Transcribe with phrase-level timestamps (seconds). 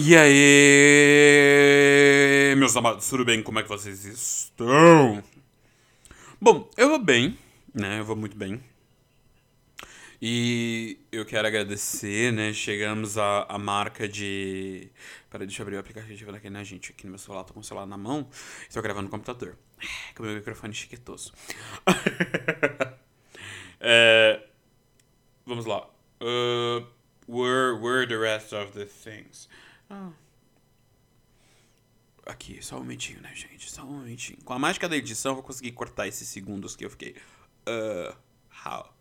[0.00, 0.30] E aí,
[2.54, 3.42] meus amados, tudo bem?
[3.42, 5.24] Como é que vocês estão?
[6.40, 7.36] Bom, eu vou bem,
[7.74, 7.98] né?
[7.98, 8.62] Eu vou muito bem.
[10.22, 12.52] E eu quero agradecer, né?
[12.52, 14.88] Chegamos à, à marca de.
[15.28, 16.92] Peraí, deixa eu abrir o aplicativo aqui na gente.
[16.92, 18.30] Aqui no meu celular, tô com o celular na mão.
[18.68, 19.58] Estou gravando no computador.
[20.14, 21.32] Com o meu microfone chiquetoso.
[23.80, 24.46] é,
[25.44, 25.90] vamos lá.
[26.20, 26.86] Uh,
[27.26, 29.48] where, where the rest of the things?
[29.90, 30.10] Ah.
[32.26, 33.70] Aqui, só um momentinho, né, gente?
[33.70, 34.38] Só um momentinho.
[34.44, 37.16] Com a mágica da edição, eu vou conseguir cortar esses segundos que eu fiquei.
[37.66, 38.14] Uh,
[38.66, 38.92] how?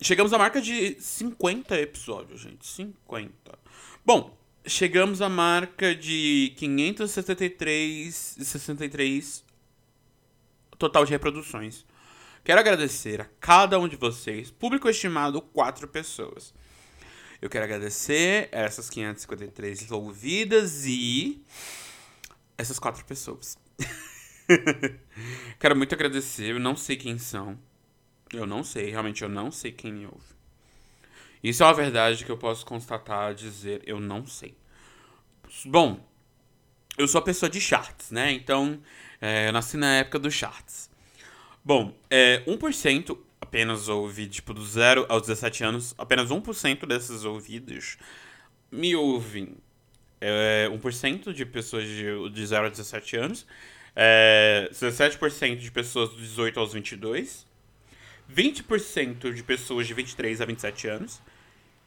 [0.00, 2.66] Chegamos à marca de 50 episódios, gente.
[2.66, 3.58] 50.
[4.04, 9.44] Bom, chegamos à marca de 573 63
[10.78, 11.84] total de reproduções.
[12.44, 16.54] Quero agradecer a cada um de vocês, público estimado, quatro pessoas.
[17.40, 21.40] Eu quero agradecer essas 553 ouvidas e
[22.56, 23.56] essas quatro pessoas.
[25.60, 27.58] quero muito agradecer, eu não sei quem são.
[28.32, 30.36] Eu não sei, realmente eu não sei quem me ouve.
[31.42, 34.56] Isso é uma verdade que eu posso constatar, dizer, eu não sei.
[35.64, 36.04] Bom,
[36.96, 38.32] eu sou pessoa de charts, né?
[38.32, 38.82] Então,
[39.20, 40.90] é, eu nasci na época dos charts.
[41.64, 43.16] Bom, é, 1%
[43.48, 47.96] apenas ouvi, tipo, do 0 aos 17 anos, apenas 1% desses ouvidos
[48.70, 49.56] me ouvem.
[50.20, 53.46] É, 1% de pessoas de, de 0 a 17 anos,
[53.96, 57.46] é, 17% de pessoas dos 18 aos 22,
[58.30, 61.22] 20% de pessoas de 23 a 27 anos.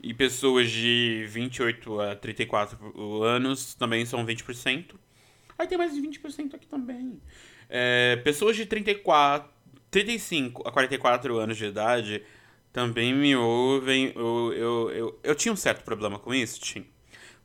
[0.03, 4.96] E pessoas de 28 a 34 anos também são 20%.
[5.59, 7.22] Aí tem mais de 20% aqui também.
[7.70, 9.50] É, pessoas de 34,
[9.92, 12.23] 35 a 44 anos de idade
[12.72, 14.14] também me ouvem.
[14.16, 16.86] Eu, eu, eu, eu tinha um certo problema com isso, tinha.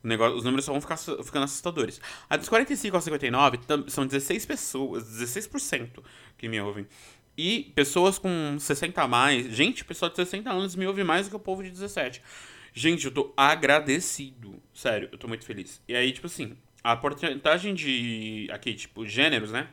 [0.03, 1.99] Negócio, os números só vão ficar, ficando assustadores.
[2.29, 3.59] A dos 45 aos 59
[3.89, 6.01] são 16 pessoas, 16%
[6.37, 6.87] que me ouvem.
[7.37, 9.53] E pessoas com 60 a mais.
[9.53, 12.21] Gente, pessoal de 60 anos me ouve mais do que o povo de 17.
[12.73, 14.61] Gente, eu tô agradecido.
[14.73, 15.81] Sério, eu tô muito feliz.
[15.87, 18.47] E aí, tipo assim, a porcentagem de.
[18.51, 19.67] Aqui, tipo, gêneros, né?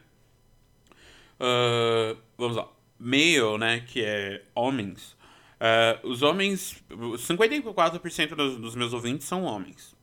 [1.41, 2.69] Uh, vamos lá.
[2.99, 3.81] Male, né?
[3.81, 5.17] Que é homens.
[5.61, 6.83] Uh, os homens.
[6.91, 9.95] 54% dos, dos meus ouvintes são homens.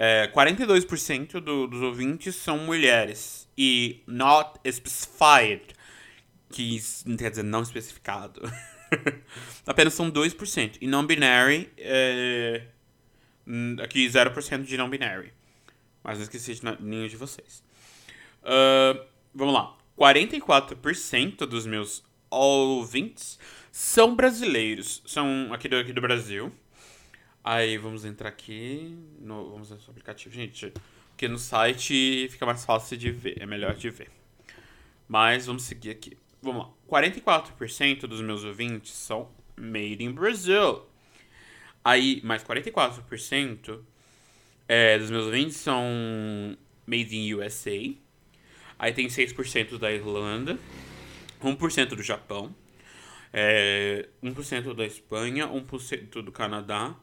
[0.00, 3.48] É, 42% do, dos ouvintes são mulheres.
[3.56, 5.74] E not specified
[6.50, 6.80] que
[7.18, 8.40] quer dizer não especificado.
[9.66, 10.78] Apenas são 2%.
[10.80, 12.62] E non-binary, é,
[13.82, 15.32] aqui 0% de non-binary.
[16.02, 17.62] Mas não esqueci de nenhum de vocês.
[18.42, 19.76] Uh, vamos lá.
[19.98, 23.38] 44% dos meus ouvintes
[23.72, 25.02] são brasileiros.
[25.04, 26.52] São aqui do, aqui do Brasil.
[27.42, 28.96] Aí vamos entrar aqui.
[29.18, 30.32] No, vamos no aplicativo.
[30.32, 30.72] Gente,
[31.10, 33.42] porque no site fica mais fácil de ver.
[33.42, 34.10] É melhor de ver.
[35.08, 36.16] Mas vamos seguir aqui.
[36.40, 36.70] Vamos lá.
[36.88, 40.86] 44% dos meus ouvintes são made in Brazil.
[41.84, 43.80] Aí, mais 44%
[44.68, 47.96] é, dos meus ouvintes são made in USA.
[48.78, 50.58] Aí tem 6% da Irlanda,
[51.42, 52.54] 1% do Japão,
[53.32, 56.94] é, 1% da Espanha, 1% do Canadá,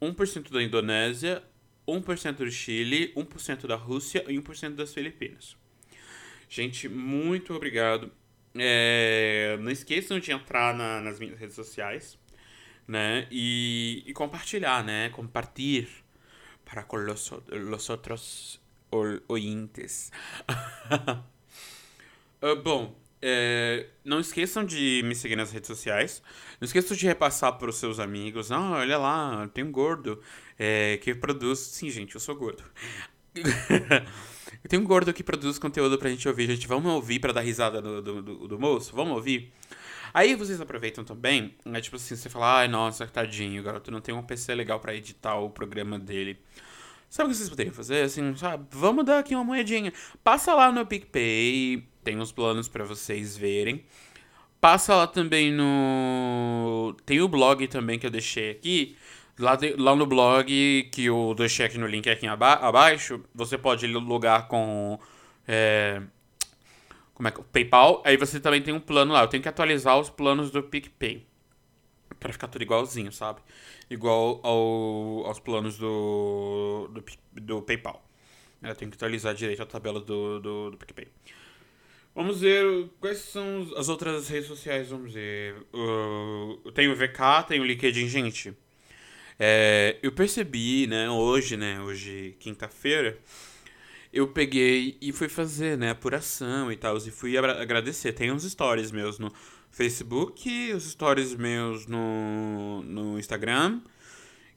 [0.00, 1.42] 1% da Indonésia,
[1.88, 5.56] 1% do Chile, 1% da Rússia e 1% das Filipinas.
[6.48, 8.12] Gente, muito obrigado
[8.58, 12.18] é, não esqueçam de entrar na, nas minhas redes sociais,
[12.86, 13.26] né?
[13.30, 15.10] E, e compartilhar, né?
[15.10, 15.88] Compartilhar
[16.64, 18.60] para com los outros
[18.90, 20.10] ouvintes.
[22.42, 26.22] uh, bom, é, não esqueçam de me seguir nas redes sociais.
[26.60, 28.52] Não esqueçam de repassar para os seus amigos.
[28.52, 30.20] Ah, olha lá, tem um gordo
[30.58, 31.58] é, que produz.
[31.58, 32.62] Sim, gente, eu sou gordo.
[34.68, 36.46] Tenho um gordo que produz conteúdo pra gente ouvir.
[36.46, 38.94] Gente, vamos ouvir pra dar risada do, do, do, do moço?
[38.94, 39.52] Vamos ouvir?
[40.14, 44.14] Aí vocês aproveitam também, é tipo assim, você fala, ai, nossa, tadinho, garoto não tem
[44.14, 46.38] um PC legal para editar o programa dele.
[47.08, 48.02] Sabe o que vocês poderiam fazer?
[48.02, 48.66] Assim, sabe?
[48.70, 49.92] Vamos dar aqui uma moedinha.
[50.22, 53.84] Passa lá no PicPay, tem uns planos para vocês verem.
[54.60, 56.96] Passa lá também no.
[57.04, 58.96] Tem o blog também que eu deixei aqui.
[59.38, 63.58] Lá, de, lá no blog, que eu deixei aqui no link aqui aba abaixo, você
[63.58, 64.98] pode logar com.
[65.46, 66.02] É,
[67.14, 67.42] como é que.
[67.42, 68.02] PayPal.
[68.04, 69.22] Aí você também tem um plano lá.
[69.22, 71.26] Eu tenho que atualizar os planos do PicPay.
[72.18, 73.40] Pra ficar tudo igualzinho, sabe?
[73.88, 77.04] Igual ao, aos planos do, do,
[77.40, 78.04] do PayPal.
[78.62, 81.06] Eu tenho que atualizar direito a tabela do, do, do PicPay.
[82.14, 84.88] Vamos ver quais são as outras redes sociais.
[84.88, 85.54] Vamos ver.
[85.72, 88.54] Uh, tem o VK, tem o LinkedIn, gente.
[89.38, 93.18] É, eu percebi, né, hoje, né, hoje, quinta-feira,
[94.10, 98.12] eu peguei e fui fazer, né, apuração e tal, e fui agradecer.
[98.12, 99.30] Tem uns stories meus no
[99.70, 103.80] Facebook, os stories meus no, no Instagram,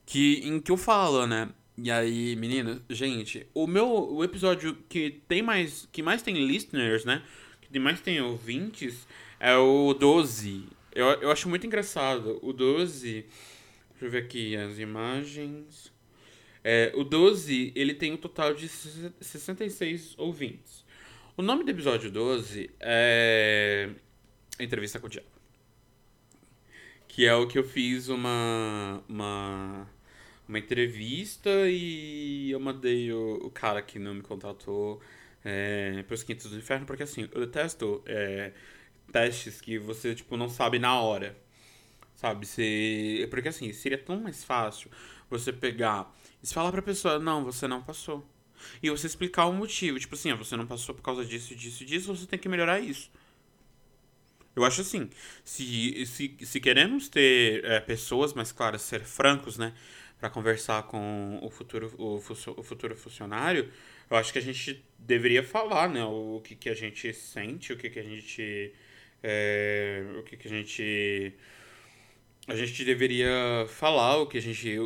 [0.06, 5.22] que, em que eu falo, né, e aí, menina, gente, o meu o episódio que
[5.26, 7.22] tem mais que mais tem listeners, né,
[7.60, 9.06] que mais tem ouvintes
[9.38, 10.64] é o 12.
[10.94, 12.38] Eu, eu acho muito engraçado.
[12.42, 13.24] O 12,
[13.92, 15.90] deixa eu ver aqui as imagens.
[16.62, 20.84] É, o 12, ele tem um total de 66 ouvintes.
[21.36, 23.88] O nome do episódio 12 é
[24.60, 25.28] Entrevista com o Diabo.
[27.08, 29.90] Que é o que eu fiz uma, uma,
[30.48, 35.00] uma entrevista e eu mandei o, o cara que não me contratou
[35.44, 38.52] é, para os Quintos do Inferno, porque assim, eu detesto é,
[39.12, 41.36] testes que você, tipo, não sabe na hora.
[42.16, 42.46] Sabe?
[42.46, 44.90] Se, porque assim, seria tão mais fácil
[45.30, 48.26] você pegar e falar pra pessoa, não, você não passou.
[48.82, 49.98] E você explicar o motivo.
[49.98, 53.10] Tipo assim, você não passou por causa disso, disso, disso, você tem que melhorar isso.
[54.54, 55.08] Eu acho assim,
[55.44, 59.72] se, se, se queremos ter é, pessoas mais claras, ser francos, né,
[60.18, 63.70] para conversar com o futuro, o, o, futuro funcionário,
[64.10, 67.76] eu acho que a gente deveria falar, né, o que, que a gente sente, o
[67.76, 68.74] que, que a gente,
[69.22, 71.34] é, o que, que a gente
[72.48, 74.76] a gente deveria falar o que a gente.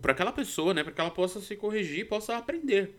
[0.00, 0.82] para aquela pessoa, né?
[0.82, 2.94] Para que ela possa se corrigir possa aprender,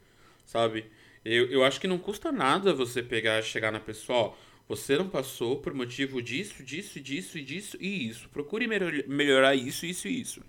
[0.45, 0.85] sabe?
[1.25, 4.33] Eu, eu acho que não custa nada você pegar, chegar na pessoa, ó,
[4.67, 8.27] você não passou por motivo disso, disso, disso disso e isso.
[8.29, 8.67] Procure
[9.07, 10.41] melhorar isso, isso e isso.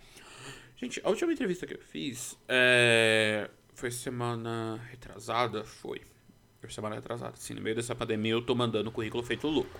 [0.76, 3.50] Gente, a última entrevista que eu fiz é...
[3.75, 5.65] foi semana retrasada?
[5.65, 6.00] Foi.
[6.61, 7.37] Foi semana retrasada.
[7.37, 9.79] Sim, no meio dessa pandemia eu tô mandando currículo feito louco.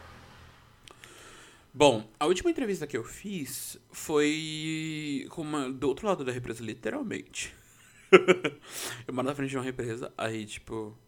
[1.73, 6.65] Bom, a última entrevista que eu fiz foi com uma, do outro lado da represa,
[6.65, 7.55] literalmente.
[9.07, 10.99] eu moro na frente de uma represa, aí, tipo,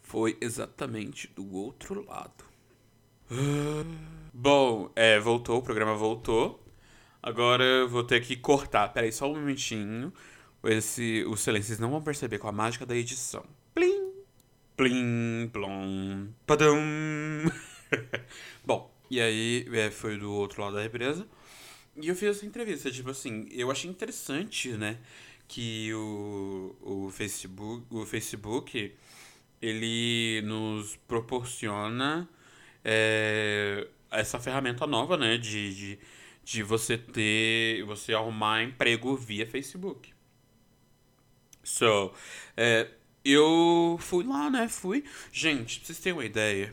[0.00, 2.45] foi exatamente do outro lado.
[4.32, 6.62] Bom, é, voltou, o programa voltou.
[7.22, 8.88] Agora eu vou ter que cortar.
[8.92, 10.12] Peraí, só um momentinho.
[10.64, 13.44] Esse, os silêncios não vão perceber com a mágica da edição.
[13.74, 14.12] Plim!
[14.76, 17.50] Plim, plom, padum!
[18.64, 21.26] Bom, e aí é, foi do outro lado da represa.
[21.96, 24.98] E eu fiz essa entrevista, tipo assim, eu achei interessante, né,
[25.48, 28.94] que o, o Facebook, o Facebook,
[29.62, 32.28] ele nos proporciona
[32.88, 35.98] é, essa ferramenta nova, né, de, de,
[36.44, 40.14] de você ter, você arrumar emprego via Facebook.
[41.64, 42.12] So,
[42.56, 42.88] é,
[43.24, 45.02] eu fui lá, né, fui.
[45.32, 46.72] Gente, pra vocês terem uma ideia,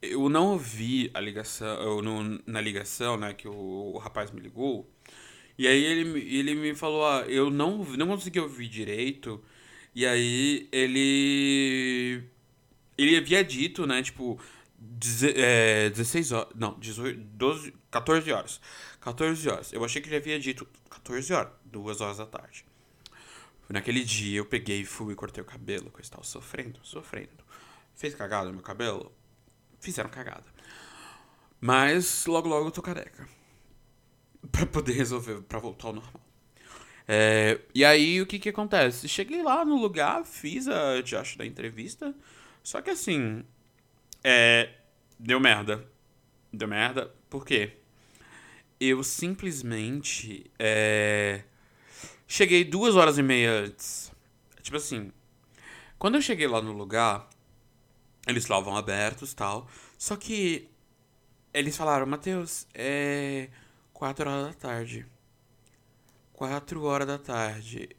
[0.00, 4.88] eu não ouvi a ligação, no, na ligação, né, que o, o, rapaz me ligou.
[5.58, 9.42] E aí ele, ele me falou, ah, eu não, não consegui ouvir direito.
[9.92, 12.22] E aí ele.
[12.96, 14.38] Ele havia dito, né, tipo,
[14.80, 16.52] deze, é, 16 horas.
[16.56, 18.60] Não, 18, 12, 14 horas.
[19.00, 19.72] 14 horas.
[19.72, 22.64] Eu achei que ele havia dito 14 horas, 2 horas da tarde.
[23.68, 27.44] Naquele dia eu peguei fui e cortei o cabelo, que eu estava sofrendo, sofrendo.
[27.94, 29.12] Fez cagada no meu cabelo?
[29.80, 30.44] fizeram cagada.
[31.60, 33.28] Mas logo logo eu tô careca.
[34.52, 36.20] Pra poder resolver, pra voltar ao normal.
[37.06, 39.06] É, e aí o que que acontece?
[39.06, 42.14] Cheguei lá no lugar, fiz a diacho da entrevista.
[42.62, 43.44] Só que assim.
[44.22, 44.70] É,
[45.18, 45.86] deu merda.
[46.52, 47.14] Deu merda.
[47.28, 47.78] Por quê?
[48.78, 50.50] Eu simplesmente.
[50.58, 51.44] É,
[52.26, 54.12] cheguei duas horas e meia antes.
[54.62, 55.12] Tipo assim.
[55.98, 57.28] Quando eu cheguei lá no lugar,
[58.26, 59.68] eles estavam abertos tal.
[59.98, 60.70] Só que
[61.52, 63.50] eles falaram, Matheus, é
[63.92, 65.06] 4 horas da tarde.
[66.32, 67.90] 4 horas da tarde.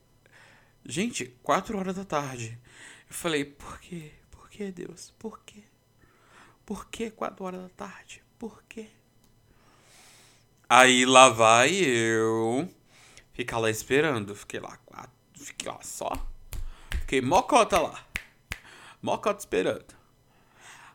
[0.83, 2.59] Gente, 4 horas da tarde.
[3.07, 4.11] Eu falei, por quê?
[4.31, 5.13] Por que, Deus?
[5.19, 5.63] Por quê?
[6.65, 8.23] Por que 4 horas da tarde?
[8.37, 8.87] Por quê?
[10.69, 12.67] Aí lá vai eu
[13.33, 14.35] ficar lá esperando.
[14.35, 14.79] Fiquei lá,
[15.35, 16.11] fiquei lá só.
[17.01, 18.05] Fiquei mocota lá.
[19.01, 20.01] Mocota esperando.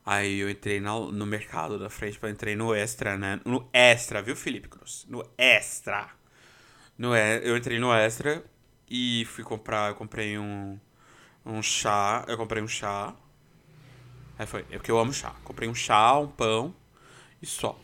[0.06, 3.40] Aí eu entrei no, no mercado da frente, eu entrei no Extra, né?
[3.44, 5.04] No Extra, viu, Felipe Cruz?
[5.08, 6.08] No Extra.
[6.96, 8.44] No, eu entrei no Extra
[8.88, 10.78] e fui comprar, eu comprei um,
[11.44, 13.14] um chá, eu comprei um chá.
[14.38, 15.34] Aí foi, é porque eu amo chá.
[15.44, 16.74] Comprei um chá, um pão
[17.40, 17.78] e só.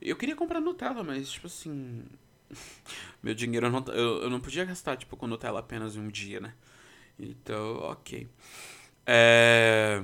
[0.00, 2.04] Eu queria comprar Nutella, mas, tipo assim.
[3.22, 3.84] Meu dinheiro não.
[3.88, 6.54] Eu, eu não podia gastar, tipo, com Nutella apenas um dia, né?
[7.18, 8.28] Então, ok.
[9.06, 10.02] É.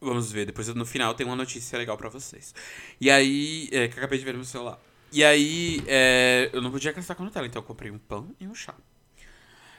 [0.00, 2.52] Vamos ver, depois no final tem uma notícia legal para vocês.
[3.00, 4.80] E aí, é, que eu acabei de ver no meu celular.
[5.12, 8.48] E aí, é, eu não podia gastar com Nutella, então eu comprei um pão e
[8.48, 8.74] um chá.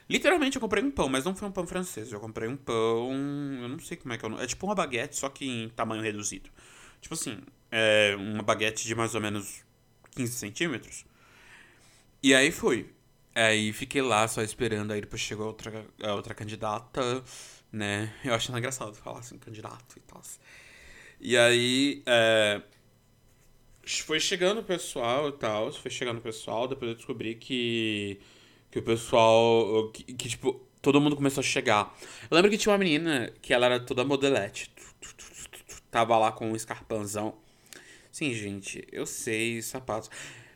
[0.10, 2.12] Literalmente eu comprei um pão, mas não foi um pão francês.
[2.12, 3.12] Eu comprei um pão.
[3.62, 6.01] Eu não sei como é que é É tipo uma baguete, só que em tamanho
[6.01, 6.50] reduzido.
[7.01, 7.39] Tipo assim,
[7.72, 9.63] é uma baguete de mais ou menos
[10.15, 11.05] 15 centímetros.
[12.22, 12.89] E aí fui.
[13.36, 17.24] Aí fiquei lá só esperando, aí depois chegou outra, a outra candidata,
[17.72, 18.13] né?
[18.24, 20.22] Eu achando engraçado falar assim, candidato e tal.
[21.19, 22.62] E aí, é,
[23.86, 28.19] foi chegando o pessoal e tal, foi chegando o pessoal, depois eu descobri que,
[28.73, 31.95] que o pessoal, que, que, tipo, todo mundo começou a chegar.
[32.23, 34.73] Eu lembro que tinha uma menina que ela era toda modelete,
[35.91, 37.35] tava lá com um escarpãozão.
[38.11, 40.09] Sim, gente, eu sei, sapatos.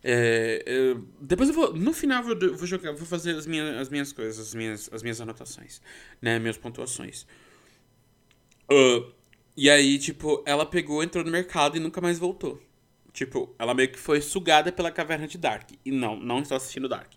[0.03, 3.81] É, eu, depois eu vou, no final eu vou, vou jogar, vou fazer as minhas,
[3.81, 5.79] as minhas coisas, as minhas, as minhas anotações,
[6.19, 7.27] né, minhas pontuações.
[8.71, 9.13] Uh,
[9.55, 12.59] e aí, tipo, ela pegou, entrou no mercado e nunca mais voltou.
[13.13, 15.69] Tipo, ela meio que foi sugada pela caverna de Dark.
[15.86, 17.16] E não, não estou assistindo Dark.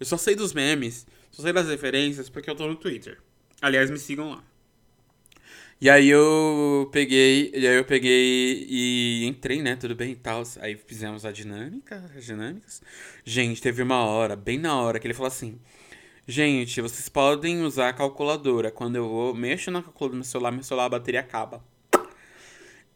[0.00, 3.20] Eu só sei dos memes, só sei das referências porque eu tô no Twitter.
[3.60, 4.42] Aliás, me sigam lá.
[5.78, 9.76] E aí eu peguei, e aí eu peguei e entrei, né?
[9.76, 10.42] Tudo bem e tal.
[10.60, 12.82] Aí fizemos a dinâmica, as dinâmicas.
[13.24, 15.58] Gente, teve uma hora, bem na hora, que ele falou assim:
[16.26, 18.70] Gente, vocês podem usar a calculadora.
[18.70, 21.64] Quando eu vou, mexo na calculadora do meu celular, meu celular a bateria acaba.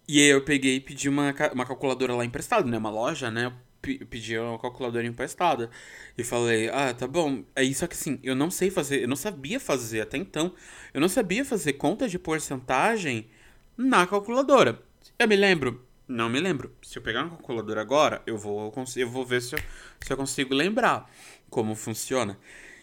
[0.06, 2.76] E aí eu peguei e pedi uma, uma calculadora lá emprestada, né?
[2.76, 3.50] Uma loja, né?
[3.84, 5.70] Pedi uma calculadora emprestada.
[6.16, 7.44] E falei, ah, tá bom.
[7.54, 10.54] Aí, só que assim, eu não sei fazer, eu não sabia fazer até então.
[10.92, 13.28] Eu não sabia fazer conta de porcentagem
[13.76, 14.80] na calculadora.
[15.18, 15.84] Eu me lembro?
[16.06, 16.74] Não me lembro.
[16.82, 19.58] Se eu pegar uma calculadora agora, eu vou, eu vou ver se eu,
[20.00, 21.10] se eu consigo lembrar
[21.48, 22.38] como funciona.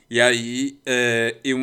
[0.10, 1.58] E aí é, eu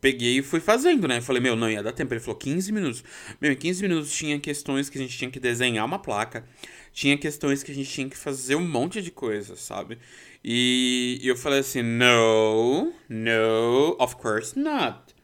[0.00, 1.20] peguei e fui fazendo, né?
[1.20, 2.14] Falei, meu, não ia dar tempo.
[2.14, 3.02] Ele falou 15 minutos.
[3.40, 6.44] Meu, em 15 minutos tinha questões que a gente tinha que desenhar uma placa.
[6.92, 9.98] Tinha questões que a gente tinha que fazer um monte de coisa, sabe?
[10.44, 15.14] E, eu falei assim, no, no, of course not.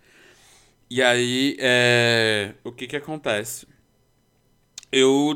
[0.89, 3.67] E aí, é, o que que acontece?
[4.93, 5.33] Eu,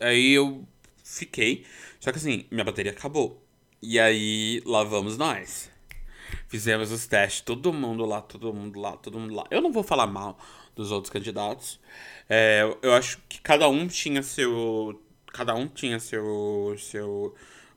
[0.00, 0.66] aí eu
[1.04, 1.66] fiquei,
[1.98, 3.42] só que assim, minha bateria acabou.
[3.82, 5.70] E aí, lá vamos nós.
[6.46, 9.44] Fizemos os testes, todo mundo lá, todo mundo lá, todo mundo lá.
[9.50, 10.38] Eu não vou falar mal
[10.74, 11.80] dos outros candidatos.
[12.28, 15.00] É, eu acho que cada um tinha seu.
[15.32, 16.74] Cada um tinha seu.
[16.78, 17.34] seu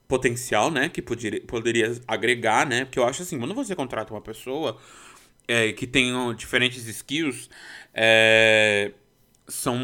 [0.08, 0.90] potencial, né?
[0.90, 2.86] Que poderia, poderia agregar, né?
[2.86, 4.78] Porque eu acho assim, quando você contrata uma pessoa
[5.48, 7.50] é, que tem diferentes skills,
[7.94, 8.92] é,
[9.48, 9.78] são.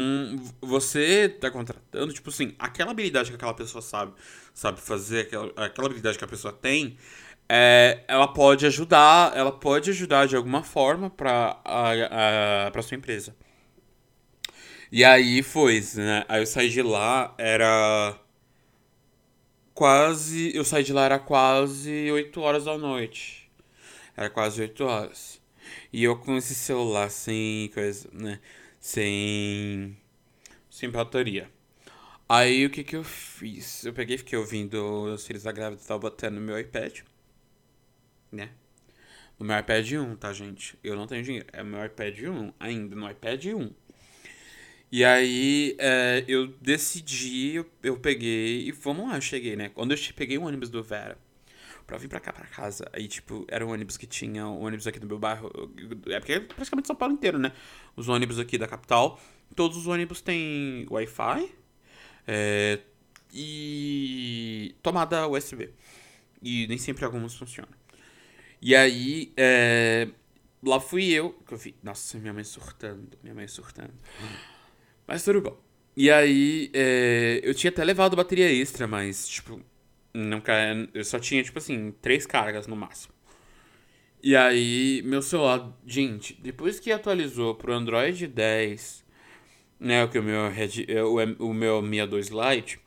[0.60, 4.12] Você tá contratando, tipo assim, aquela habilidade que aquela pessoa sabe,
[4.54, 6.96] sabe fazer, aquela, aquela habilidade que a pessoa tem
[7.54, 12.96] é, ela pode ajudar, ela pode ajudar de alguma forma para a, a para sua
[12.96, 13.36] empresa.
[14.92, 16.24] E aí foi, né?
[16.28, 18.16] Aí eu saí de lá, era
[19.74, 23.50] quase, eu saí de lá era quase 8 horas da noite.
[24.16, 25.40] Era quase 8 horas.
[25.92, 28.40] E eu com esse celular sem coisa, né?
[28.80, 29.96] Sem
[30.70, 31.50] sem bateria.
[32.28, 33.84] Aí o que que eu fiz?
[33.84, 34.76] Eu peguei fiquei ouvindo
[35.14, 37.00] os filhos da grávida botando no meu iPad
[38.32, 38.50] né?
[39.38, 40.78] No meu iPad 1, tá, gente?
[40.82, 41.46] Eu não tenho dinheiro.
[41.52, 43.74] É meu iPad 1, ainda no iPad 1.
[44.92, 49.70] E aí é, eu decidi, eu, eu, peguei e vamos lá, eu cheguei, né?
[49.70, 51.16] Quando eu peguei o ônibus do Vera
[51.86, 54.86] pra vir pra cá, pra casa, aí, tipo, era um ônibus que tinha, um ônibus
[54.86, 55.50] aqui do meu bairro,
[56.08, 57.52] é porque é praticamente São Paulo inteiro, né?
[57.96, 59.18] Os ônibus aqui da capital,
[59.56, 61.50] todos os ônibus têm Wi-Fi
[62.26, 62.78] é,
[63.32, 65.70] e tomada USB.
[66.42, 67.72] E nem sempre alguns funcionam.
[68.60, 70.08] E aí, é,
[70.62, 73.94] lá fui eu, que eu vi, nossa, minha mãe surtando, minha mãe surtando.
[75.06, 75.58] Mas tudo bom.
[75.96, 79.60] E aí, é, eu tinha até levado bateria extra, mas, tipo,
[80.14, 80.42] não,
[80.94, 83.12] eu só tinha, tipo assim, três cargas no máximo.
[84.22, 89.04] E aí, meu celular, gente, depois que atualizou pro Android 10,
[89.80, 92.78] né, que o meu, é, o, o meu 62 Lite,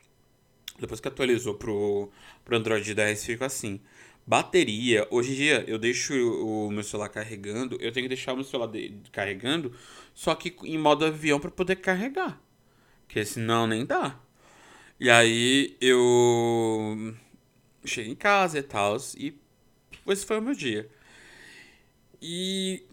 [0.79, 2.09] depois que atualizou pro,
[2.43, 3.81] pro Android 10, fica assim.
[4.25, 8.35] Bateria, hoje em dia eu deixo o meu celular carregando, eu tenho que deixar o
[8.37, 9.71] meu celular de, carregando,
[10.15, 12.41] só que em modo avião para poder carregar.
[13.05, 14.19] Porque senão nem dá.
[14.99, 17.13] E aí eu
[17.83, 19.37] cheguei em casa e tal, e
[20.07, 20.89] esse foi o meu dia.
[22.21, 22.83] E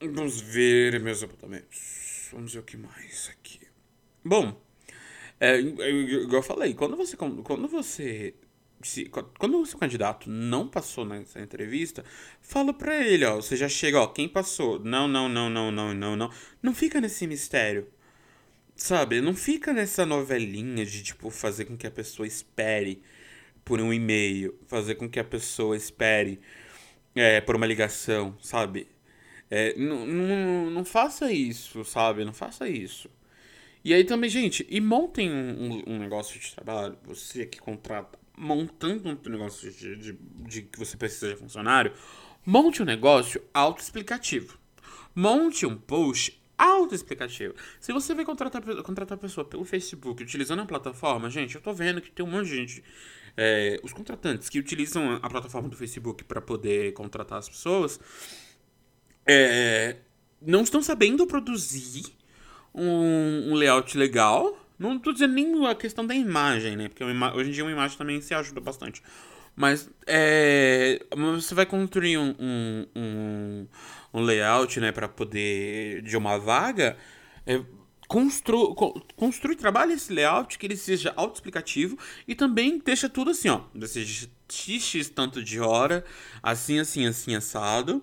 [0.00, 2.28] vamos ver meus apontamentos.
[2.32, 3.60] Vamos ver o que mais aqui.
[4.24, 4.60] Bom,
[5.38, 8.34] é, igual eu falei, quando você, quando você
[8.88, 12.04] se, quando o seu candidato não passou nessa entrevista,
[12.40, 14.78] fala pra ele, ó, você já chega, ó, quem passou?
[14.78, 16.30] Não, não, não, não, não, não, não.
[16.62, 17.88] Não fica nesse mistério.
[18.76, 19.20] Sabe?
[19.20, 23.02] Não fica nessa novelinha de, tipo, fazer com que a pessoa espere
[23.64, 26.40] por um e-mail, fazer com que a pessoa espere
[27.14, 28.88] é, por uma ligação, sabe?
[29.50, 32.24] É, não, não, não faça isso, sabe?
[32.24, 33.10] Não faça isso.
[33.84, 39.08] E aí também, gente, e montem um, um, negócio de trabalho, você que contrata, montando
[39.08, 41.92] um negócio de, de, de que você precisa de funcionário,
[42.44, 44.58] monte um negócio autoexplicativo.
[45.14, 47.54] Monte um post autoexplicativo.
[47.80, 52.00] Se você vai contratar, contratar pessoa pelo Facebook utilizando a plataforma, gente, eu tô vendo
[52.00, 52.84] que tem um monte de gente.
[53.36, 57.98] É, os contratantes que utilizam a plataforma do Facebook para poder contratar as pessoas
[59.26, 59.96] é,
[60.40, 62.14] não estão sabendo produzir
[62.74, 64.58] um, um, layout legal.
[64.82, 66.88] Não tô dizendo nem a questão da imagem, né?
[66.88, 69.00] Porque hoje em dia uma imagem também se ajuda bastante.
[69.54, 71.00] Mas é,
[71.36, 73.66] você vai construir um, um, um,
[74.14, 76.96] um layout, né, para poder de uma vaga.
[77.46, 77.62] É,
[78.08, 78.74] constru,
[79.14, 81.96] construi, trabalha esse layout que ele seja autoexplicativo
[82.26, 83.60] e também deixa tudo assim, ó.
[83.74, 86.04] Desse x tanto de hora,
[86.42, 88.02] assim, assim, assim, assado.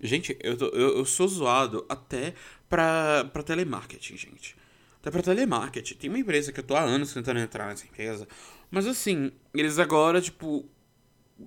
[0.00, 2.34] Gente, eu, tô, eu, eu sou zoado até
[2.68, 4.56] pra telemarketing, gente.
[5.00, 5.94] Até pra telemarketing.
[5.94, 8.26] Tem uma empresa que eu tô há anos tentando entrar nessa empresa.
[8.70, 10.68] Mas assim, eles agora, tipo.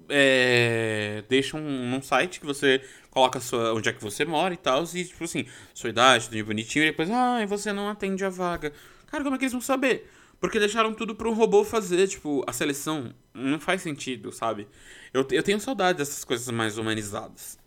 [0.07, 4.83] É, deixam num site que você coloca sua, onde é que você mora e tal.
[4.93, 6.85] E, tipo assim, sua idade, tudo bonitinho.
[6.85, 8.71] E depois, ah, você não atende a vaga.
[9.07, 10.09] Cara, como é que eles vão saber?
[10.39, 13.13] Porque deixaram tudo para um robô fazer, tipo, a seleção.
[13.33, 14.67] Não faz sentido, sabe?
[15.13, 17.59] Eu, eu tenho saudade dessas coisas mais humanizadas.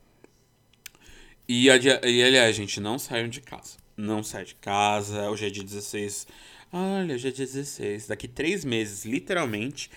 [1.48, 3.83] E, e aliás, gente, não saiam de casa.
[3.96, 5.30] Não sai de casa.
[5.30, 6.26] Hoje é dia 16.
[6.72, 8.08] Olha, hoje é dia 16.
[8.08, 9.90] Daqui três meses, literalmente,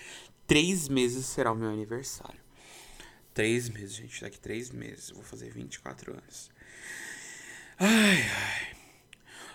[0.46, 2.40] três meses será o meu aniversário.
[3.34, 4.20] Três meses, gente.
[4.20, 5.10] Daqui três meses.
[5.10, 6.50] Eu vou fazer 24 anos.
[7.78, 8.76] Ai, ai.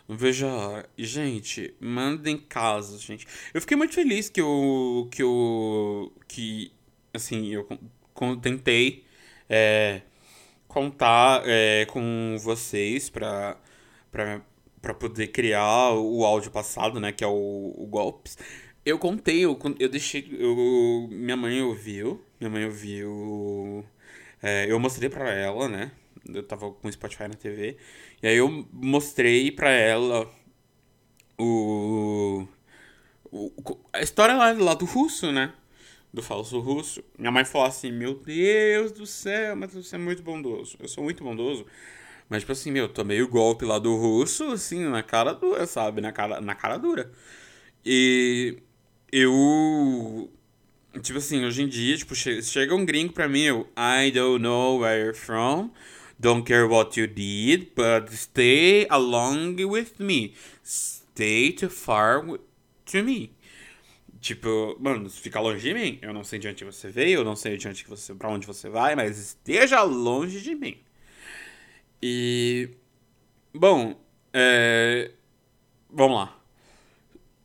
[0.07, 0.89] Não vejo a hora.
[0.97, 3.25] Gente, mandem casos, gente.
[3.53, 5.07] Eu fiquei muito feliz que eu.
[5.11, 6.13] Que eu.
[6.27, 6.71] Que.
[7.13, 7.67] Assim, eu
[8.41, 9.05] tentei.
[9.49, 10.01] É,
[10.67, 13.57] contar é, com vocês para
[14.13, 18.37] para poder criar o áudio passado, né, que é o, o golpes.
[18.85, 23.83] Eu contei, eu, eu deixei, eu, minha mãe ouviu, minha mãe ouviu,
[24.41, 25.91] é, eu mostrei para ela, né,
[26.29, 27.77] eu tava com o Spotify na TV,
[28.21, 30.29] e aí eu mostrei para ela
[31.37, 32.45] o,
[33.31, 33.57] o,
[33.91, 35.53] a história lá, lá do russo, né,
[36.13, 40.21] do falso russo, minha mãe falou assim: Meu Deus do céu, mas você é muito
[40.21, 40.77] bondoso.
[40.79, 41.65] Eu sou muito bondoso.
[42.33, 46.01] Mas, tipo assim, meu, tomei o golpe lá do russo, assim, na cara dura, sabe?
[46.01, 47.11] Na cara, na cara dura.
[47.85, 48.57] E
[49.11, 50.31] eu.
[51.03, 54.79] Tipo assim, hoje em dia, tipo, chega um gringo pra mim, eu, I don't know
[54.79, 55.69] where you're from,
[56.19, 60.33] don't care what you did, but stay along with me.
[60.63, 63.31] Stay too far to me.
[64.19, 65.99] Tipo, mano, fica longe de mim.
[66.01, 68.47] Eu não sei de onde você veio, eu não sei de onde você, pra onde
[68.47, 70.81] você vai, mas esteja longe de mim.
[72.05, 72.69] E.
[73.53, 73.97] Bom,
[74.33, 75.11] é.
[75.89, 76.37] Vamos lá.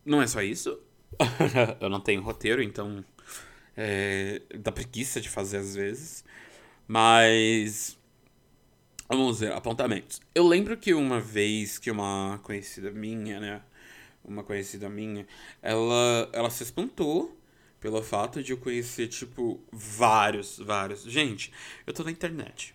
[0.04, 0.80] Não é só isso.
[1.80, 3.04] eu não tenho roteiro, então.
[3.76, 6.24] É, dá preguiça de fazer às vezes.
[6.88, 7.96] Mas.
[9.08, 10.20] Vamos ver, apontamentos.
[10.34, 13.62] Eu lembro que uma vez que uma conhecida minha, né?
[14.24, 15.26] uma conhecida minha,
[15.62, 17.40] ela, ela se espantou
[17.80, 21.04] pelo fato de eu conhecer, tipo, vários, vários.
[21.04, 21.52] Gente,
[21.86, 22.74] eu tô na internet.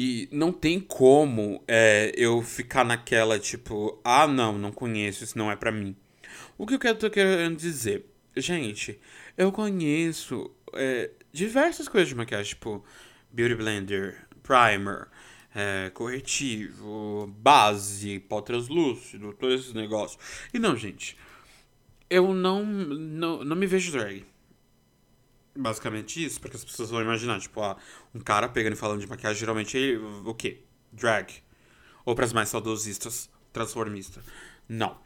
[0.00, 5.50] E não tem como é, eu ficar naquela, tipo, ah, não, não conheço, isso não
[5.50, 5.96] é pra mim.
[6.56, 8.06] O que eu tô querendo dizer?
[8.36, 8.96] Gente,
[9.36, 12.84] eu conheço é, diversas coisas de maquiagem, tipo,
[13.32, 15.08] Beauty Blender, Primer,
[15.52, 20.22] é, corretivo, base, pó translúcido, todos esses negócios.
[20.54, 21.16] E não, gente,
[22.08, 24.24] eu não, não, não me vejo drag.
[25.60, 27.76] Basicamente isso, porque as pessoas vão imaginar, tipo, ah,
[28.14, 30.62] um cara pegando e falando de maquiagem, geralmente ele, o quê?
[30.92, 31.42] Drag.
[32.04, 34.22] Ou para as mais saudosistas, transformista.
[34.68, 34.96] Não.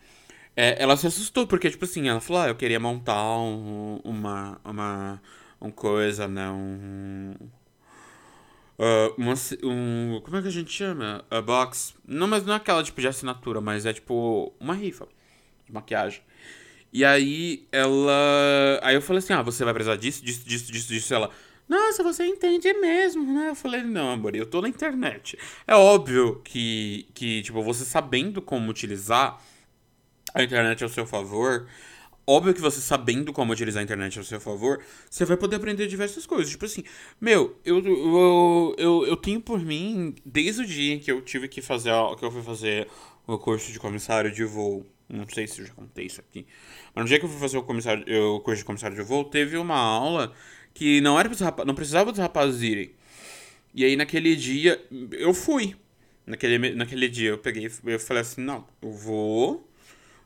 [0.54, 4.60] É, ela se assustou, porque, tipo assim, ela falou, ah, eu queria montar um, uma,
[4.62, 5.22] uma,
[5.58, 7.34] uma coisa, né, um
[8.78, 11.24] Uh, uma, um, como é que a gente chama?
[11.30, 11.94] A box.
[12.04, 15.06] Não, mas não é aquela tipo de assinatura, mas é tipo uma rifa
[15.64, 16.20] de maquiagem.
[16.92, 18.80] E aí ela.
[18.82, 21.14] Aí eu falei assim: ah, você vai precisar disso, disso, disso, disso, disso.
[21.14, 21.30] Ela.
[21.68, 23.48] Nossa, você entende mesmo, né?
[23.48, 25.38] Eu falei, não, amor, eu tô na internet.
[25.66, 29.40] É óbvio que, que, tipo, você sabendo como utilizar
[30.34, 31.66] a internet ao seu favor,
[32.24, 35.88] Óbvio que você sabendo como utilizar a internet ao seu favor, você vai poder aprender
[35.88, 36.50] diversas coisas.
[36.50, 36.84] Tipo assim,
[37.20, 41.60] meu, eu, eu, eu, eu tenho por mim, desde o dia que eu tive que
[41.60, 42.86] fazer, que eu fui fazer
[43.26, 46.46] o curso de comissário de voo Não sei se eu já contei isso aqui.
[46.94, 48.02] Mas no dia que eu fui fazer o, comissário,
[48.34, 50.32] o curso de comissário de voo, teve uma aula
[50.72, 51.28] que não era
[51.66, 52.92] não precisava dos rapazes irem.
[53.74, 55.76] E aí naquele dia eu fui.
[56.26, 59.68] Naquele, naquele dia eu peguei, eu falei assim, não, eu vou,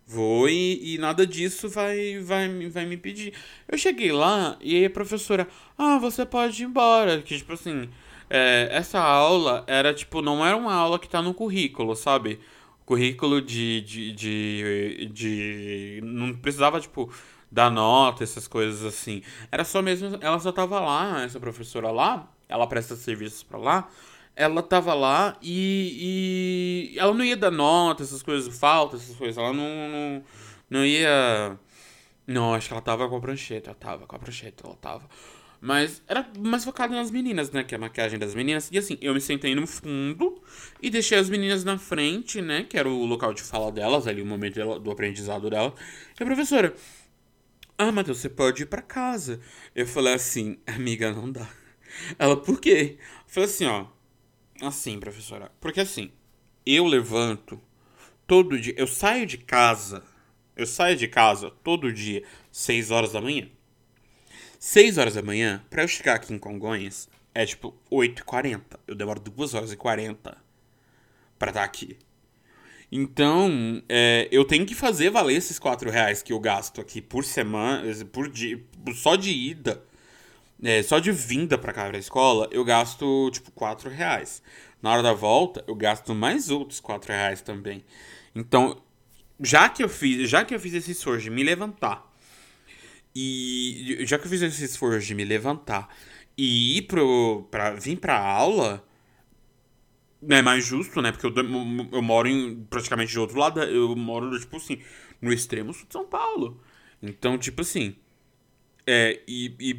[0.07, 3.33] vou e, e nada disso vai, vai, vai me pedir.
[3.66, 7.22] Eu cheguei lá e aí a professora, ah, você pode ir embora.
[7.22, 7.88] Que tipo assim,
[8.31, 12.38] é, essa aula era tipo, não era uma aula que tá no currículo, sabe?
[12.87, 16.01] Currículo de, de, de, de.
[16.03, 17.12] Não precisava, tipo,
[17.53, 19.22] dar nota, essas coisas assim.
[19.53, 20.16] Era só mesmo.
[20.22, 23.90] Ela só tava lá, essa professora lá, ela presta serviços pra lá
[24.37, 29.38] ela tava lá e, e ela não ia dar nota, essas coisas, falta, essas coisas.
[29.38, 30.25] Ela não, não,
[30.68, 31.59] não ia.
[32.27, 33.70] Não, acho que ela tava com a prancheta.
[33.70, 35.09] Ela tava com a prancheta, ela tava.
[35.61, 37.64] Mas era mais focada nas meninas, né?
[37.64, 38.69] Que é a maquiagem das meninas.
[38.71, 40.42] E assim, eu me sentei no fundo
[40.83, 42.64] e deixei as meninas na frente, né?
[42.64, 45.75] Que era o local de fala delas, ali o momento do aprendizado dela.
[46.19, 46.75] E a professora.
[47.79, 49.40] Ah, Matheus, você pode ir pra casa.
[49.75, 51.49] Eu falei assim, amiga, não dá.
[52.19, 52.97] Ela, por quê?
[52.99, 53.87] Eu falei assim, ó.
[54.62, 55.51] Assim, professora.
[55.61, 56.11] Porque assim,
[56.64, 57.61] eu levanto
[58.27, 58.75] todo dia.
[58.77, 60.03] Eu saio de casa.
[60.57, 63.47] Eu saio de casa todo dia, 6 horas da manhã.
[64.59, 68.61] 6 horas da manhã, pra eu chegar aqui em Congonhas, é tipo 8h40.
[68.87, 70.37] Eu demoro 2 horas e 40
[71.38, 71.99] pra estar aqui.
[72.90, 77.25] Então, é, eu tenho que fazer valer esses 4 reais que eu gasto aqui por
[77.25, 78.62] semana, por dia,
[78.95, 79.83] só de ida
[80.62, 84.42] é, só de vinda pra cá pra escola, eu gasto, tipo, 4 reais.
[84.81, 87.85] Na hora da volta, eu gasto mais outros 4 reais também.
[88.35, 88.81] Então,
[89.40, 92.11] já que eu fiz, já que eu fiz esse de me levantar,
[93.18, 95.88] e já que eu fiz esse esforço de me levantar
[96.37, 98.87] e ir pro, pra, vir pra aula,
[100.29, 101.12] é mais justo, né?
[101.12, 101.33] Porque eu,
[101.92, 104.83] eu moro em, praticamente de outro lado, eu moro, tipo assim,
[105.20, 106.61] no extremo sul de São Paulo.
[107.02, 107.96] Então, tipo assim,
[108.87, 109.74] é, e, e,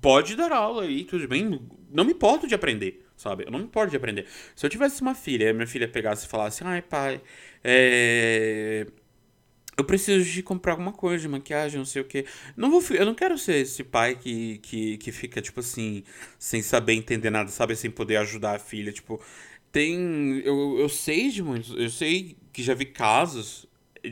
[0.00, 1.60] pode dar aula aí, tudo bem.
[1.90, 3.44] Não me importo de aprender, sabe?
[3.44, 4.26] Eu não me importo de aprender.
[4.54, 7.20] Se eu tivesse uma filha minha filha pegasse e falasse, ai pai,
[7.64, 8.86] é...
[9.76, 12.26] eu preciso de comprar alguma coisa de maquiagem, não sei o que.
[12.56, 16.04] Não vou, eu não quero ser esse pai que, que, que fica, tipo assim,
[16.38, 17.74] sem saber entender nada, sabe?
[17.76, 18.92] Sem poder ajudar a filha.
[18.92, 19.20] Tipo,
[19.70, 20.40] tem.
[20.44, 21.70] Eu, eu sei de muitos.
[21.76, 23.66] Eu sei que já vi casos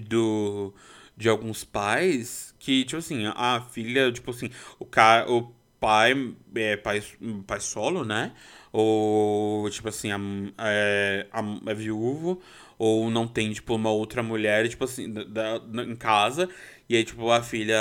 [0.08, 0.72] do
[1.16, 6.76] de alguns pais que, tipo assim, a filha, tipo assim, o cara, o pai é
[6.78, 7.02] pai,
[7.46, 8.32] pai solo, né?
[8.72, 10.10] Ou, tipo assim,
[10.58, 11.26] é,
[11.66, 12.40] é viúvo,
[12.78, 16.48] ou não tem, tipo, uma outra mulher, tipo assim, da, da, em casa,
[16.88, 17.78] e aí, tipo, a filha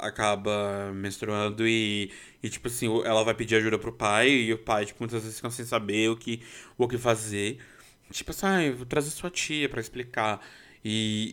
[0.00, 2.10] acaba menstruando e,
[2.42, 5.36] e, tipo assim, ela vai pedir ajuda pro pai, e o pai, tipo, muitas vezes
[5.36, 6.42] fica sem saber o que,
[6.76, 7.58] o que fazer.
[8.10, 10.40] Tipo assim, ah, eu vou trazer sua tia para explicar.
[10.84, 11.32] E,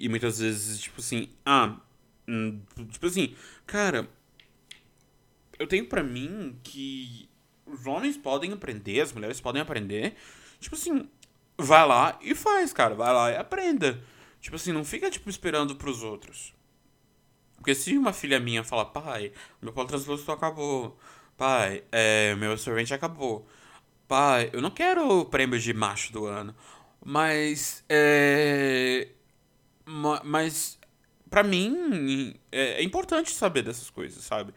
[0.00, 1.80] e, e muitas vezes, tipo assim, ah,
[2.28, 3.34] hum, tipo assim,
[3.66, 4.08] cara,
[5.58, 7.29] eu tenho para mim que
[7.72, 10.16] os homens podem aprender, as mulheres podem aprender.
[10.58, 11.08] Tipo assim,
[11.56, 14.02] vai lá e faz, cara, vai lá e aprenda.
[14.40, 16.54] Tipo assim, não fica tipo esperando pros outros.
[17.56, 20.98] Porque se uma filha minha fala, pai, meu polo transposto acabou.
[21.36, 23.46] Pai, é, meu absorvente acabou.
[24.08, 26.54] Pai, eu não quero o prêmio de macho do ano.
[27.04, 27.84] Mas.
[27.88, 29.08] É.
[30.24, 30.78] Mas.
[31.28, 34.52] Pra mim, é, é importante saber dessas coisas, sabe?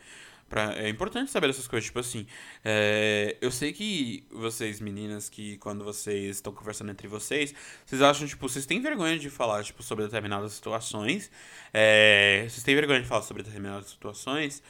[0.54, 1.86] Pra, é importante saber dessas coisas.
[1.88, 2.28] Tipo assim,
[2.64, 8.28] é, eu sei que vocês, meninas, que quando vocês estão conversando entre vocês, vocês acham,
[8.28, 11.32] tipo, vocês têm vergonha de falar, tipo, sobre determinadas situações.
[11.74, 14.62] É, vocês têm vergonha de falar sobre determinadas situações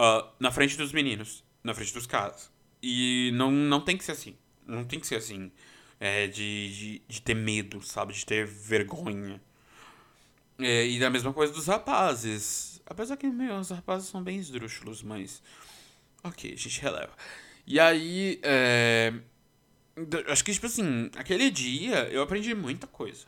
[0.00, 2.48] uh, na frente dos meninos, na frente dos caras.
[2.80, 4.36] E não, não tem que ser assim.
[4.64, 5.50] Não tem que ser assim
[5.98, 8.12] é, de, de, de, ter medo, sabe?
[8.12, 9.42] De ter vergonha.
[10.60, 12.75] É, e da mesma coisa dos rapazes.
[12.86, 15.42] Apesar que, meu, os rapazes são bem esdrúxulos, mas.
[16.22, 17.12] Ok, a gente releva.
[17.66, 19.12] E aí, é...
[20.28, 23.26] Acho que, tipo assim, aquele dia eu aprendi muita coisa.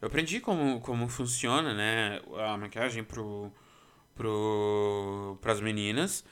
[0.00, 3.52] Eu aprendi como, como funciona, né, a maquiagem pro,
[4.16, 6.24] pro, pras meninas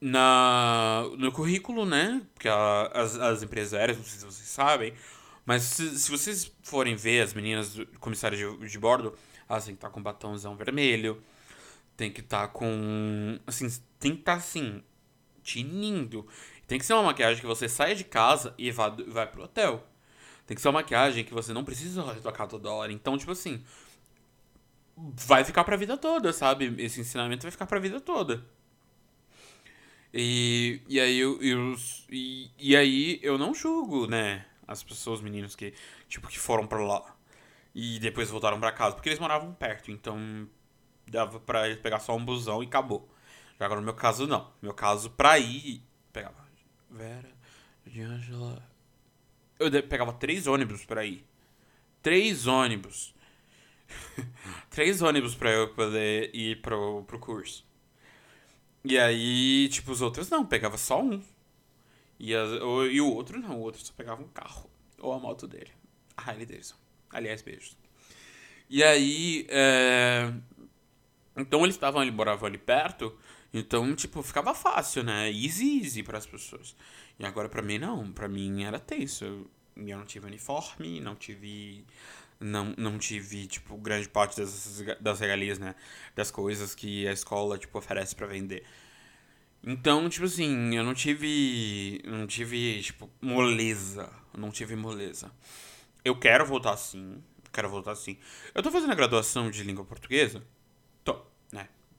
[0.00, 2.20] na, no currículo, né?
[2.34, 4.92] Porque a, as, as empresas aéreas, não sei se vocês sabem,
[5.46, 9.16] mas se, se vocês forem ver as meninas comissárias de, de bordo,
[9.48, 11.22] elas têm que estar com batomzão vermelho,
[11.96, 13.38] tem que estar tá com.
[13.46, 14.82] Assim, tem que estar tá, assim,
[15.42, 16.26] tinindo.
[16.66, 19.86] Tem que ser uma maquiagem que você sai de casa e vai, vai pro hotel.
[20.46, 22.92] Tem que ser uma maquiagem que você não precisa retocar toda hora.
[22.92, 23.62] Então, tipo assim,
[24.96, 26.74] vai ficar pra vida toda, sabe?
[26.78, 28.44] Esse ensinamento vai ficar pra vida toda.
[30.12, 31.74] E, e aí eu, eu
[32.08, 35.74] e, e aí eu não julgo, né, as pessoas, meninos que
[36.08, 37.16] tipo que foram para lá.
[37.74, 40.48] E depois voltaram para casa, porque eles moravam perto, então
[41.06, 43.08] dava pra eles pegar só um busão e acabou.
[43.58, 44.40] Já agora no meu caso, não.
[44.40, 46.44] No meu caso, pra ir, pegava
[46.90, 47.28] Vera,
[47.98, 48.62] Angela.
[49.58, 51.24] Eu pegava três ônibus pra ir.
[52.00, 53.14] Três ônibus.
[54.70, 57.66] três ônibus pra eu poder ir pro, pro curso.
[58.84, 61.22] E aí, tipo, os outros não, pegava só um.
[62.18, 64.70] E, as, o, e o outro não, o outro só pegava um carro.
[64.98, 65.72] Ou a moto dele.
[66.16, 66.76] A Harley Davidson.
[67.10, 67.76] Aliás, beijos.
[68.70, 70.32] E aí, é...
[71.36, 73.16] Então eles estavam ali, moravam ali perto.
[73.52, 75.30] Então, tipo, ficava fácil, né?
[75.30, 76.76] Easy, easy para as pessoas.
[77.18, 79.24] E agora para mim não, para mim era tenso.
[79.24, 81.84] Eu, eu não tive uniforme, não tive
[82.40, 85.74] não, não tive, tipo, grande parte das, das regalias, né?
[86.14, 88.64] Das coisas que a escola, tipo, oferece para vender.
[89.62, 92.02] Então, tipo assim, eu não tive.
[92.04, 94.10] Não tive, tipo, moleza.
[94.36, 95.32] Não tive moleza.
[96.04, 97.22] Eu quero voltar sim.
[97.52, 98.18] Quero voltar sim.
[98.54, 100.42] Eu tô fazendo a graduação de língua portuguesa.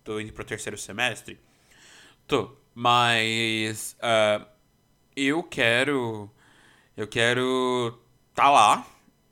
[0.06, 1.38] Tô, indo pro terceiro semestre.
[2.26, 2.56] Tô.
[2.74, 3.98] Mas.
[4.00, 4.46] Uh,
[5.18, 6.32] eu quero.
[6.96, 8.00] Eu quero.
[8.34, 8.88] Tá lá.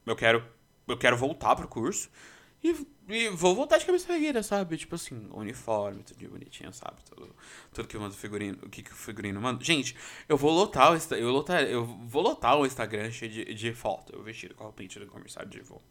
[0.05, 0.53] Eu quero
[0.88, 2.09] eu quero voltar pro curso
[2.63, 2.75] e,
[3.09, 4.77] e vou voltar de cabeça erguida, sabe?
[4.77, 6.97] Tipo assim, uniforme, tudo bonitinho, sabe?
[7.03, 7.36] Tudo,
[7.73, 9.63] tudo que manda figurino, o que, que o figurino manda.
[9.63, 9.95] Gente,
[10.27, 14.23] eu vou lotar o, eu eu vou lotar o Instagram cheio de, de foto, eu
[14.23, 15.81] vestido com a roupinha do comerciário de voo.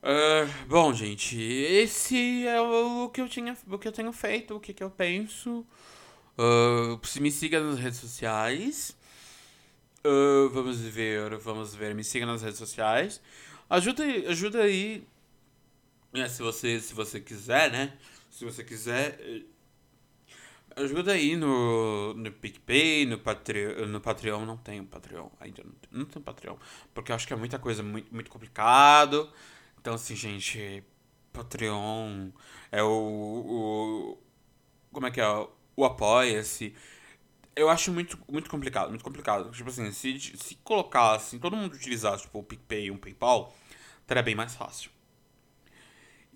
[0.00, 4.60] Uh, bom, gente, esse é o que eu tinha, o que eu tenho feito, o
[4.60, 5.66] que, que eu penso.
[6.38, 8.96] Uh, me siga nas redes sociais.
[10.04, 11.94] Uh, vamos ver, vamos ver.
[11.94, 13.20] Me siga nas redes sociais.
[13.68, 15.04] Ajuda, ajuda aí.
[16.12, 17.92] Né, se, você, se você quiser, né?
[18.30, 19.18] Se você quiser.
[19.20, 19.42] Eh,
[20.76, 24.46] ajuda aí no, no PicPay, no, Patreon, no Patreon.
[24.46, 25.28] Não tenho Patreon.
[25.40, 26.56] Ainda não, não tenho Patreon.
[26.94, 29.28] Porque eu acho que é muita coisa muito, muito complicado.
[29.80, 30.84] Então, assim, gente.
[31.32, 32.30] Patreon
[32.72, 32.88] é o.
[32.88, 34.18] o
[34.92, 35.26] como é que é?
[35.76, 36.74] O Apoia-se
[37.58, 39.50] eu acho muito, muito complicado, muito complicado.
[39.50, 43.54] Tipo assim, se, se colocasse, todo mundo utilizasse, tipo, o PicPay e um PayPal,
[44.00, 44.90] estaria bem mais fácil.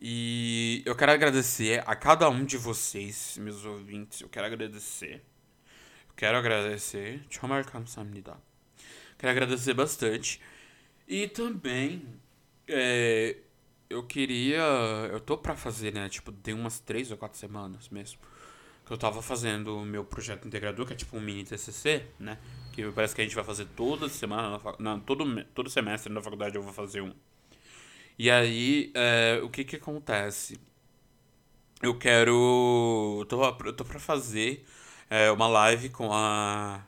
[0.00, 4.20] E eu quero agradecer a cada um de vocês, meus ouvintes.
[4.20, 5.22] Eu quero agradecer.
[6.08, 7.24] Eu quero agradecer.
[9.16, 10.40] Quero agradecer bastante.
[11.06, 12.20] E também,
[12.72, 13.38] é,
[13.90, 14.62] eu queria.
[15.10, 16.08] Eu tô pra fazer, né?
[16.08, 18.18] Tipo, tem umas três ou quatro semanas mesmo
[18.84, 22.38] que eu tava fazendo o meu projeto integrador, que é tipo um mini TCC, né?
[22.72, 26.56] Que parece que a gente vai fazer toda semana, não, todo, todo semestre na faculdade
[26.56, 27.12] eu vou fazer um.
[28.18, 30.58] E aí, é, o que que acontece?
[31.82, 33.18] Eu quero.
[33.20, 34.64] Eu tô, eu tô pra fazer
[35.10, 36.84] é, uma live com a,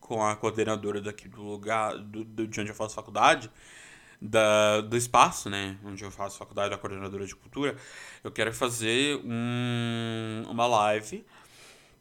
[0.00, 3.50] com a coordenadora daqui do lugar, do, do, de onde eu faço faculdade,
[4.20, 5.76] da, do espaço, né?
[5.84, 7.76] Onde eu faço faculdade, da coordenadora de cultura.
[8.22, 11.24] Eu quero fazer um, uma live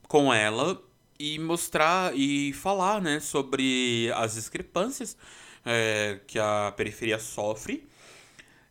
[0.08, 0.82] com ela
[1.20, 5.18] e mostrar e falar né, sobre as discrepâncias
[5.66, 7.88] é, que a periferia sofre,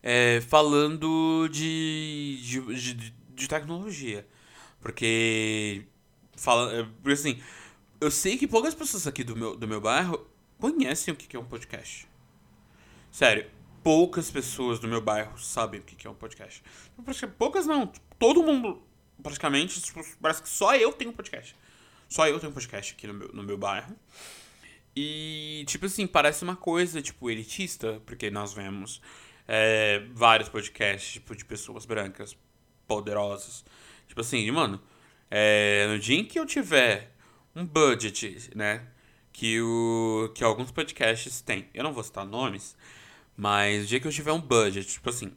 [0.03, 4.27] é, falando de, de, de, de, tecnologia.
[4.81, 5.85] Porque,
[6.37, 7.41] fala, é, assim,
[8.01, 10.27] eu sei que poucas pessoas aqui do meu, do meu bairro
[10.59, 12.07] conhecem o que é um podcast.
[13.15, 13.49] Sério,
[13.81, 16.65] poucas pessoas do meu bairro sabem o que é um podcast.
[17.39, 17.87] Poucas não,
[18.19, 18.83] todo mundo
[19.23, 21.55] praticamente, tipo, parece que só eu tenho podcast.
[22.09, 23.95] Só eu tenho podcast aqui no meu, no meu bairro.
[24.97, 29.01] E, tipo assim, parece uma coisa, tipo, elitista, porque nós vemos
[29.47, 32.37] é, vários podcasts, tipo, de pessoas brancas
[32.85, 33.65] poderosas.
[34.09, 34.83] Tipo assim, mano,
[35.31, 37.15] é, no dia em que eu tiver
[37.55, 38.89] um budget, né,
[39.33, 42.77] que, o, que alguns podcasts têm, eu não vou citar nomes,
[43.37, 45.33] mas no dia que eu tiver um budget, tipo assim,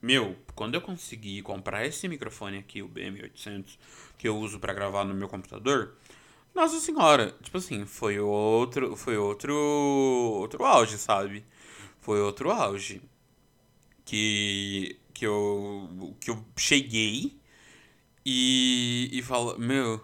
[0.00, 3.78] meu, quando eu consegui comprar esse microfone aqui, o BM800,
[4.18, 5.96] que eu uso para gravar no meu computador,
[6.54, 11.44] nossa senhora, tipo assim, foi outro, foi outro, outro auge, sabe?
[12.00, 13.02] Foi outro auge
[14.04, 17.38] que que eu que eu cheguei
[18.24, 19.98] e e falo, meu,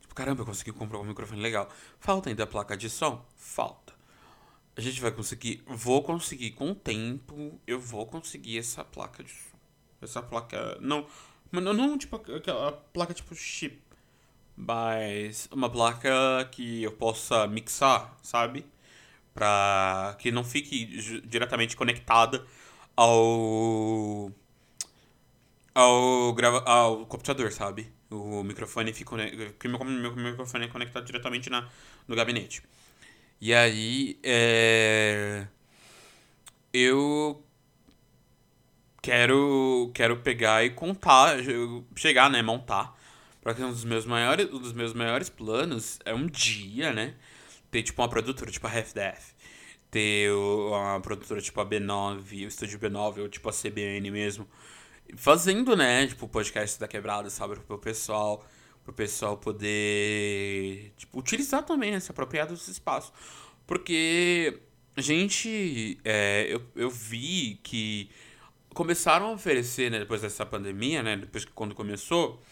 [0.00, 1.68] tipo, caramba, eu consegui comprar um microfone legal.
[2.00, 3.24] Falta ainda a placa de som?
[3.36, 3.87] Falta
[4.78, 5.60] a gente vai conseguir.
[5.66, 7.60] Vou conseguir com o tempo.
[7.66, 9.58] Eu vou conseguir essa placa de som.
[10.00, 10.78] Essa placa.
[10.80, 11.04] Não.
[11.50, 13.82] Não, não tipo aquela placa tipo chip.
[14.56, 18.64] Mas uma placa que eu possa mixar, sabe?
[19.34, 20.86] Pra que não fique
[21.26, 22.46] diretamente conectada
[22.96, 24.30] ao.
[25.74, 27.92] Ao, grava, ao computador, sabe?
[28.10, 29.10] O microfone fica.
[29.48, 31.68] Porque meu, meu microfone é conectado diretamente na,
[32.06, 32.62] no gabinete.
[33.40, 35.46] E aí, é...
[36.72, 37.42] eu
[39.02, 41.36] quero, quero pegar e contar,
[41.96, 42.96] chegar, né, montar.
[43.42, 47.14] Porque um dos meus maiores, um dos meus maiores planos é um dia, né,
[47.70, 49.34] ter tipo uma produtora tipo a Half Death,
[49.90, 54.46] ter uma produtora tipo a B9, o estúdio B9 ou tipo a CBN mesmo,
[55.16, 58.44] fazendo, né, tipo podcast da quebrada, sabe, pro pessoal,
[58.88, 63.12] pro pessoal poder tipo utilizar também, né, se apropriar desse espaço.
[63.66, 64.62] Porque
[64.96, 68.10] a gente, é, eu, eu vi que
[68.72, 72.42] começaram a oferecer, né, depois dessa pandemia, né, depois que quando começou,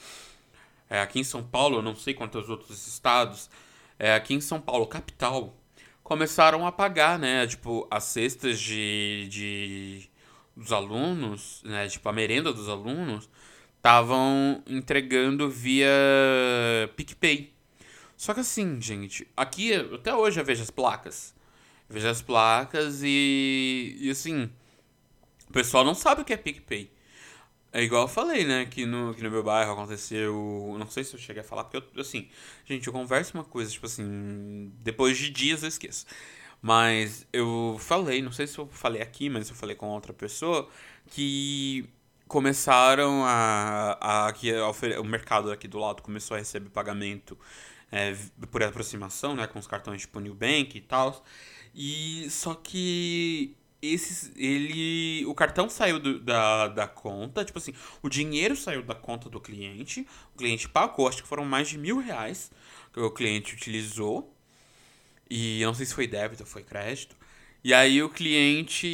[0.90, 3.48] é, aqui em São Paulo, não sei quantos outros estados,
[3.98, 5.56] é, aqui em São Paulo, capital,
[6.02, 10.10] começaram a pagar, né, tipo, as cestas de, de
[10.54, 13.28] dos alunos, né, tipo, a merenda dos alunos,
[13.86, 15.86] estavam entregando via
[16.96, 17.54] PicPay.
[18.16, 21.32] Só que assim, gente, aqui até hoje eu vejo as placas.
[21.88, 24.50] vejo as placas e, e assim,
[25.48, 26.90] o pessoal não sabe o que é PicPay.
[27.72, 28.66] É igual eu falei, né?
[28.66, 30.74] Que no, que no meu bairro aconteceu.
[30.76, 32.28] Não sei se eu cheguei a falar, porque eu, assim,
[32.64, 36.06] gente, eu converso uma coisa, tipo assim, depois de dias eu esqueço.
[36.60, 40.68] Mas eu falei, não sei se eu falei aqui, mas eu falei com outra pessoa,
[41.08, 41.88] que
[42.28, 44.26] começaram a.
[44.28, 47.38] a que o mercado aqui do lado começou a receber pagamento
[47.90, 48.14] é,
[48.50, 49.46] por aproximação, né?
[49.46, 51.24] Com os cartões tipo Nubank e tal.
[51.74, 58.08] E só que esses, ele, o cartão saiu do, da, da conta, tipo assim, o
[58.08, 61.98] dinheiro saiu da conta do cliente, o cliente pagou, acho que foram mais de mil
[61.98, 62.50] reais
[62.92, 64.34] que o cliente utilizou,
[65.28, 67.14] e não sei se foi débito ou foi crédito,
[67.62, 68.86] e aí o cliente,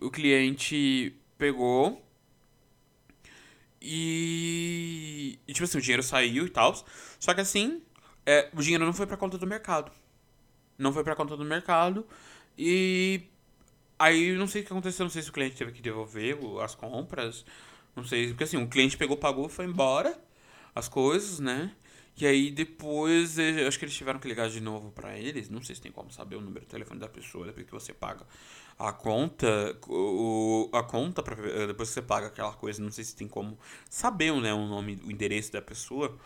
[0.00, 2.02] o cliente pegou.
[3.80, 6.74] E, e tipo assim, o dinheiro saiu e tal,
[7.20, 7.82] só que assim,
[8.24, 9.92] é, o dinheiro não foi pra conta do mercado,
[10.76, 12.04] não foi pra conta do mercado,
[12.58, 13.22] e
[13.98, 16.74] Aí não sei o que aconteceu, não sei se o cliente teve que devolver as
[16.74, 17.44] compras.
[17.94, 20.18] Não sei, porque assim, o cliente pegou, pagou, foi embora
[20.74, 21.72] as coisas, né?
[22.18, 25.50] E aí depois, acho que eles tiveram que ligar de novo para eles.
[25.50, 27.92] Não sei se tem como saber o número de telefone da pessoa depois que você
[27.92, 28.26] paga
[28.78, 29.78] a conta.
[29.86, 33.58] O, a conta, pra, depois que você paga aquela coisa, não sei se tem como
[33.90, 36.16] saber né, o nome, o endereço da pessoa.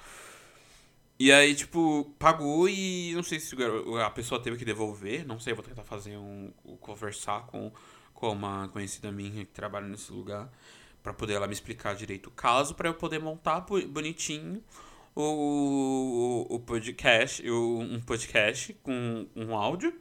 [1.18, 3.56] E aí, tipo, pagou e não sei se
[4.04, 5.26] a pessoa teve que devolver.
[5.26, 6.52] Não sei, vou tentar fazer um.
[6.80, 7.72] conversar com,
[8.14, 10.48] com uma conhecida minha que trabalha nesse lugar.
[11.02, 14.62] para poder ela me explicar direito o caso, para eu poder montar bonitinho
[15.14, 19.92] o, o, o podcast, o, um podcast com um áudio.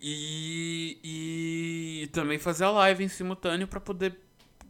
[0.00, 4.18] E, e também fazer a live em simultâneo para poder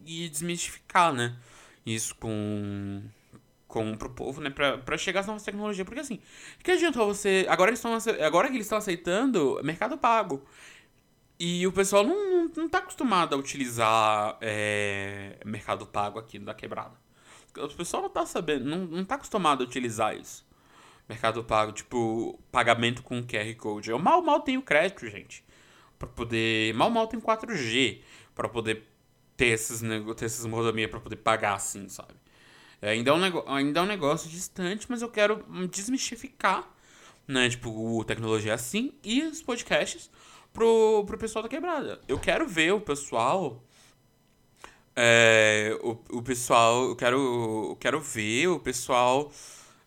[0.06, 1.36] ir desmistificar, né?
[1.84, 3.02] Isso com
[3.74, 4.50] com, pro povo, né?
[4.50, 5.84] Pra chegar às novas tecnologias.
[5.84, 6.20] Porque assim,
[6.62, 7.44] que adianta você.
[7.48, 10.44] Agora eles estão agora que eles estão aceitando mercado pago.
[11.38, 16.54] E o pessoal não, não, não tá acostumado a utilizar é, mercado pago aqui da
[16.54, 17.03] quebrada.
[17.56, 20.44] O pessoal não tá sabendo, não, não tá acostumado a utilizar isso.
[21.08, 23.90] Mercado pago, tipo, pagamento com QR Code.
[23.90, 25.44] Eu mal, mal tenho crédito, gente.
[25.98, 26.74] Pra poder.
[26.74, 28.00] Mal, mal tenho 4G.
[28.34, 28.84] para poder
[29.36, 29.80] ter esses,
[30.16, 32.14] ter essas mordomias pra poder pagar assim, sabe?
[32.80, 36.68] É, ainda, é um ainda é um negócio distante, mas eu quero desmistificar,
[37.26, 37.48] né?
[37.48, 40.10] Tipo, o tecnologia é assim e os podcasts
[40.52, 42.00] pro, pro pessoal da quebrada.
[42.08, 43.62] Eu quero ver o pessoal.
[44.96, 46.88] É, o, o pessoal.
[46.88, 47.16] Eu quero,
[47.70, 49.32] eu quero ver o pessoal.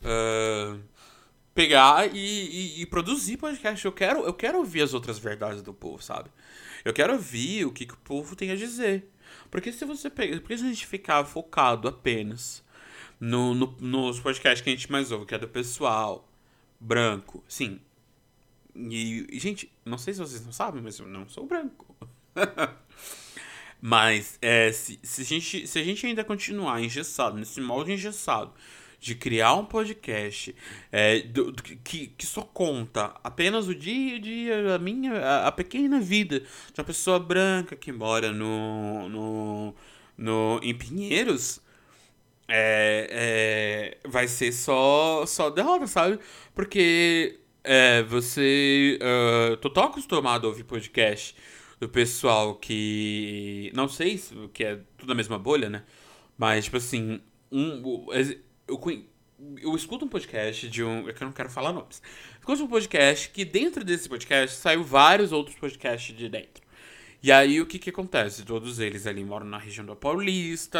[0.01, 0.79] Uh,
[1.57, 3.83] pegar e, e, e, produzir podcast.
[3.83, 6.29] Eu quero, eu quero ouvir as outras verdades do povo, sabe?
[6.85, 9.09] Eu quero ouvir o que, que o povo tem a dizer.
[9.49, 10.39] Porque se você pega.
[10.39, 12.63] Porque se a gente ficar focado apenas
[13.19, 16.29] no, no, nos podcasts que a gente mais ouve, que é do pessoal
[16.79, 17.43] branco.
[17.47, 17.79] Sim.
[18.75, 21.95] E, gente, não sei se vocês não sabem, mas eu não sou branco.
[23.81, 28.51] mas é, se, se, a gente, se a gente ainda continuar engessado, nesse molde engessado,
[28.99, 30.55] de criar um podcast
[30.91, 35.47] é, do, do, que, que só conta apenas o dia a dia, a minha, a,
[35.47, 39.75] a, pequena vida de uma pessoa branca que mora no, no,
[40.17, 41.61] no, em Pinheiros,
[42.47, 46.19] é, é, vai ser só, só derrota, sabe?
[46.55, 48.97] Porque é, você.
[49.01, 51.35] Uh, tô tão acostumado a ouvir podcast
[51.79, 53.71] do pessoal que.
[53.75, 55.83] Não sei se que é tudo a mesma bolha, né?
[56.37, 57.21] Mas, tipo assim.
[57.51, 58.07] Um,
[58.67, 59.05] eu,
[59.61, 61.07] eu escuto um podcast de um.
[61.07, 62.01] É que eu não quero falar nomes.
[62.39, 66.67] escuto um podcast que dentro desse podcast saiu vários outros podcasts de dentro.
[67.21, 68.43] E aí o que que acontece?
[68.43, 70.79] Todos eles ali moram na região da Paulista,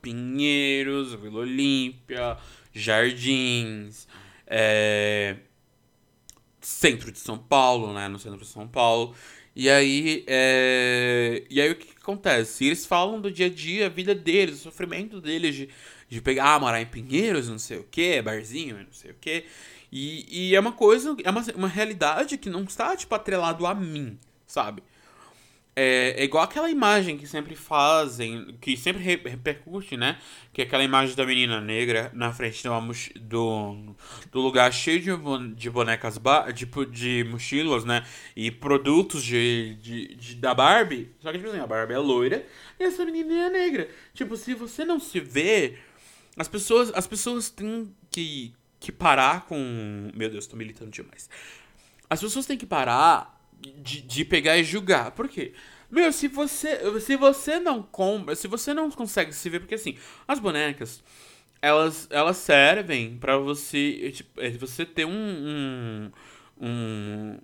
[0.00, 2.38] Pinheiros, Vila Olímpia,
[2.72, 4.06] Jardins,
[4.46, 5.36] é...
[6.60, 8.08] centro de São Paulo, né?
[8.08, 9.14] No centro de São Paulo.
[9.54, 11.44] E aí, é...
[11.50, 12.66] e aí o que, que acontece?
[12.66, 15.68] Eles falam do dia a dia, a vida deles, o sofrimento deles de,
[16.08, 19.44] de pegar, ah, morar em Pinheiros, não sei o que, barzinho, não sei o que.
[19.92, 24.18] E, é uma coisa, é uma, uma realidade que não está, tipo, atrelado a mim,
[24.46, 24.82] sabe?
[25.74, 30.18] É, é, igual aquela imagem que sempre fazem, que sempre repercute, né?
[30.52, 32.80] Que é aquela imagem da menina negra na frente do,
[33.20, 33.96] do,
[34.30, 36.20] do lugar cheio de, de bonecas,
[36.54, 38.04] de, de mochilas, né?
[38.36, 41.10] E produtos de, de, de, da Barbie.
[41.20, 42.46] Só que, tipo assim, a Barbie é loira
[42.78, 43.88] e essa menina é negra.
[44.12, 45.78] Tipo, se você não se vê,
[46.36, 50.10] as pessoas, as pessoas têm que, que parar com.
[50.14, 51.30] Meu Deus, tô militando demais.
[52.10, 55.12] As pessoas têm que parar de, de pegar e julgar.
[55.12, 55.52] Por quê?
[55.90, 59.96] Meu, se você, se você não compra, se você não consegue se ver, porque assim,
[60.26, 61.02] as bonecas,
[61.60, 66.10] elas, elas servem para você, tipo, é, você ter um, um,
[66.60, 67.38] um,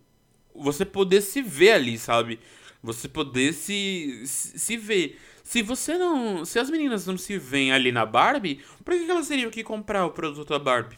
[0.55, 2.41] você poder se ver ali, sabe?
[2.83, 5.19] Você poder se, se ver.
[5.45, 9.29] Se você não, se as meninas não se veem ali na Barbie, por que elas
[9.29, 10.97] teriam que comprar o produto da Barbie?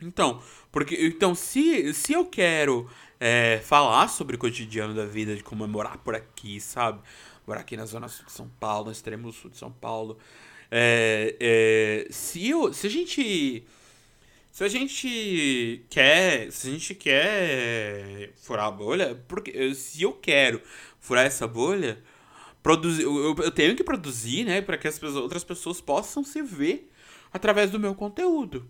[0.00, 2.88] Então, porque então se, se eu quero
[3.20, 7.00] é, falar sobre o cotidiano da vida, de como é morar por aqui, sabe?
[7.46, 10.18] Morar aqui na zona sul de São Paulo, no extremo sul de São Paulo.
[10.70, 13.64] É, é, se, eu, se a gente.
[14.50, 16.50] Se a gente quer.
[16.50, 20.60] Se a gente quer furar a bolha, porque se eu quero
[21.00, 22.02] furar essa bolha,
[22.62, 24.60] produzir, eu, eu tenho que produzir, né?
[24.60, 26.90] Para que as pessoas, outras pessoas possam se ver
[27.32, 28.68] através do meu conteúdo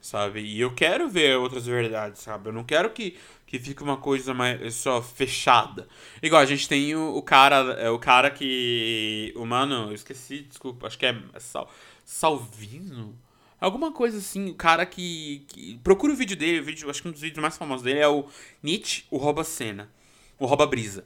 [0.00, 0.40] sabe?
[0.40, 2.48] E eu quero ver outras verdades, sabe?
[2.48, 5.88] Eu não quero que, que fique uma coisa mais só fechada.
[6.22, 10.42] Igual a gente tem o, o cara, é o cara que o mano, eu esqueci,
[10.42, 11.70] desculpa, acho que é Sal,
[12.04, 13.18] Salvino.
[13.60, 17.08] Alguma coisa assim, o cara que, que procura o vídeo dele, o vídeo, acho que
[17.08, 18.26] um dos vídeos mais famosos dele é o
[18.62, 19.90] Nietzsche, o rouba cena,
[20.38, 21.04] o rouba brisa.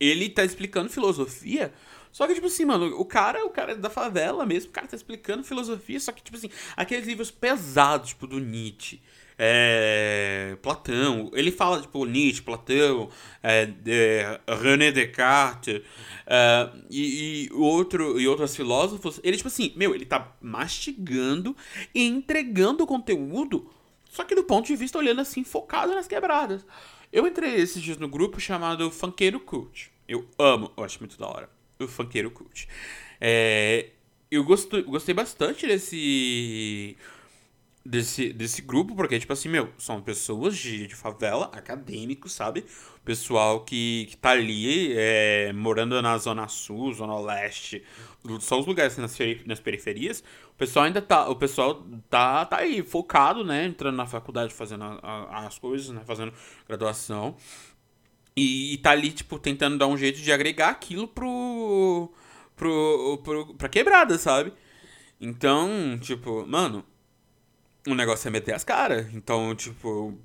[0.00, 1.72] Ele tá explicando filosofia
[2.12, 4.96] só que, tipo assim, mano, o cara, o cara da favela mesmo, o cara tá
[4.96, 9.00] explicando filosofia, só que, tipo assim, aqueles livros pesados, tipo, do Nietzsche.
[9.40, 13.08] É, Platão, ele fala tipo Nietzsche, Platão,
[13.40, 13.70] é,
[14.60, 15.80] René Descartes
[16.26, 19.20] é, e, e, outro, e outros filósofos.
[19.22, 21.56] Ele, tipo assim, meu, ele tá mastigando
[21.94, 23.70] e entregando o conteúdo,
[24.10, 26.66] só que do ponto de vista olhando assim, focado nas quebradas.
[27.12, 29.92] Eu entrei esses dias no grupo chamado Funkeiro Cult.
[30.08, 32.68] Eu amo, eu acho muito da hora o funkeiro cult.
[33.20, 33.90] É,
[34.30, 36.96] eu gosto, gostei bastante desse,
[37.84, 42.64] desse, desse grupo, porque, tipo assim, meu, são pessoas de, de favela, acadêmicos, sabe?
[43.04, 47.82] Pessoal que, que tá ali é, morando na Zona Sul, Zona Leste,
[48.40, 50.22] são os lugares assim, nas, nas periferias.
[50.50, 53.64] O pessoal ainda tá, o pessoal tá, tá aí, focado, né?
[53.64, 56.02] Entrando na faculdade, fazendo a, a, as coisas, né?
[56.04, 56.32] Fazendo
[56.66, 57.36] graduação.
[58.38, 62.12] E, e tá ali, tipo, tentando dar um jeito de agregar aquilo pro.
[62.54, 64.52] pro, pro pra quebrada, sabe?
[65.20, 66.84] Então, tipo, mano,
[67.86, 69.12] o negócio é meter as caras.
[69.12, 70.16] Então, tipo,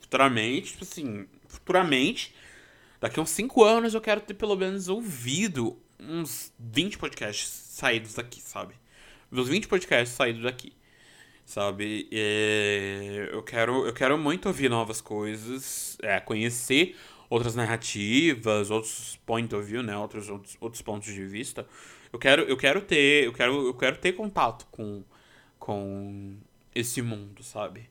[0.00, 2.34] futuramente, tipo assim, futuramente,
[3.00, 8.14] daqui a uns 5 anos eu quero ter pelo menos ouvido uns 20 podcasts saídos
[8.14, 8.74] daqui, sabe?
[9.30, 10.72] Uns 20 podcasts saídos daqui.
[11.44, 12.08] Sabe?
[12.12, 16.94] É, eu, quero, eu quero muito ouvir novas coisas, é, conhecer
[17.28, 21.66] outras narrativas, outros point of view, né, outros, outros, outros pontos de vista.
[22.12, 25.04] Eu quero, eu quero ter, eu quero, eu quero ter contato com,
[25.58, 26.36] com
[26.74, 27.88] esse mundo, sabe?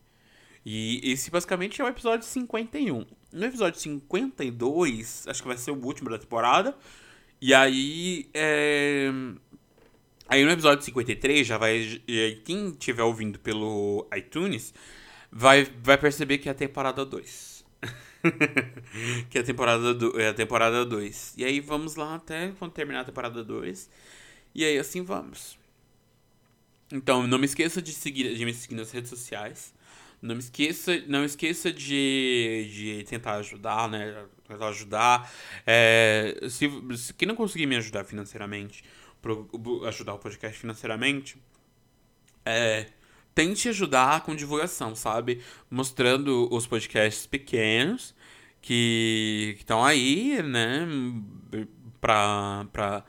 [0.66, 3.06] E esse basicamente é o episódio 51.
[3.32, 6.76] No episódio 52, acho que vai ser o último da temporada.
[7.40, 9.10] E aí, é...
[10.28, 12.02] Aí no episódio 53, já vai.
[12.44, 14.74] Quem estiver ouvindo pelo iTunes
[15.32, 17.66] vai, vai perceber que é a temporada 2.
[19.30, 21.36] que é a temporada do, é a temporada 2.
[21.38, 23.90] E aí vamos lá até quando terminar a temporada 2.
[24.56, 25.58] E aí assim vamos.
[26.92, 29.74] Então, não me esqueça de seguir de me seguir nas redes sociais.
[30.22, 34.26] Não me esqueça, não esqueça de, de tentar ajudar, né?
[34.48, 35.32] Tentar ajudar.
[35.66, 38.84] É, se, se quem não conseguir me ajudar financeiramente,
[39.22, 39.48] pro,
[39.86, 41.38] ajudar o podcast financeiramente,
[42.44, 42.88] é,
[43.36, 45.42] tente ajudar com divulgação, sabe?
[45.70, 48.16] Mostrando os podcasts pequenos
[48.68, 50.86] que estão aí, né?
[52.02, 52.66] Pra.
[52.74, 53.06] pra.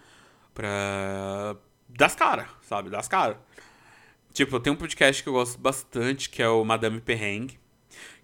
[0.55, 1.57] pra.
[1.89, 2.89] das caras, sabe?
[2.91, 3.37] Das caras.
[4.33, 7.59] Tipo, tem um podcast que eu gosto bastante, que é o Madame Perrengue,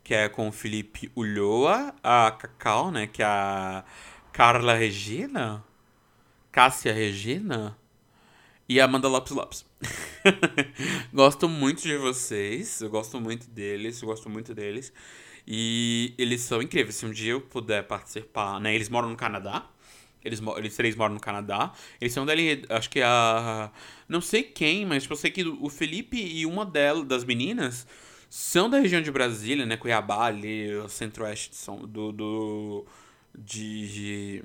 [0.05, 3.09] que é com o Felipe Ulloa, a Cacau, né?
[3.09, 3.85] Que é a
[4.32, 5.64] Carla Regina,
[6.53, 7.76] Cássia Regina
[8.68, 9.66] e a Amanda Lopes Lopes.
[11.12, 14.93] gosto muito de vocês, eu gosto muito deles, eu gosto muito deles.
[15.47, 16.97] E eles são incríveis.
[16.97, 18.74] Se um dia eu puder participar, né?
[18.74, 19.68] Eles moram no Canadá.
[20.24, 21.72] Eles, eles três moram no Canadá.
[22.01, 23.70] Eles são dali, acho que a.
[24.09, 27.86] Não sei quem, mas tipo, eu sei que o Felipe e uma delas, das meninas,
[28.30, 29.76] são da região de Brasília, né?
[29.76, 31.53] Cuiabá, ali, centro-oeste
[31.88, 32.86] do, do.
[33.36, 33.88] de.
[33.88, 34.45] de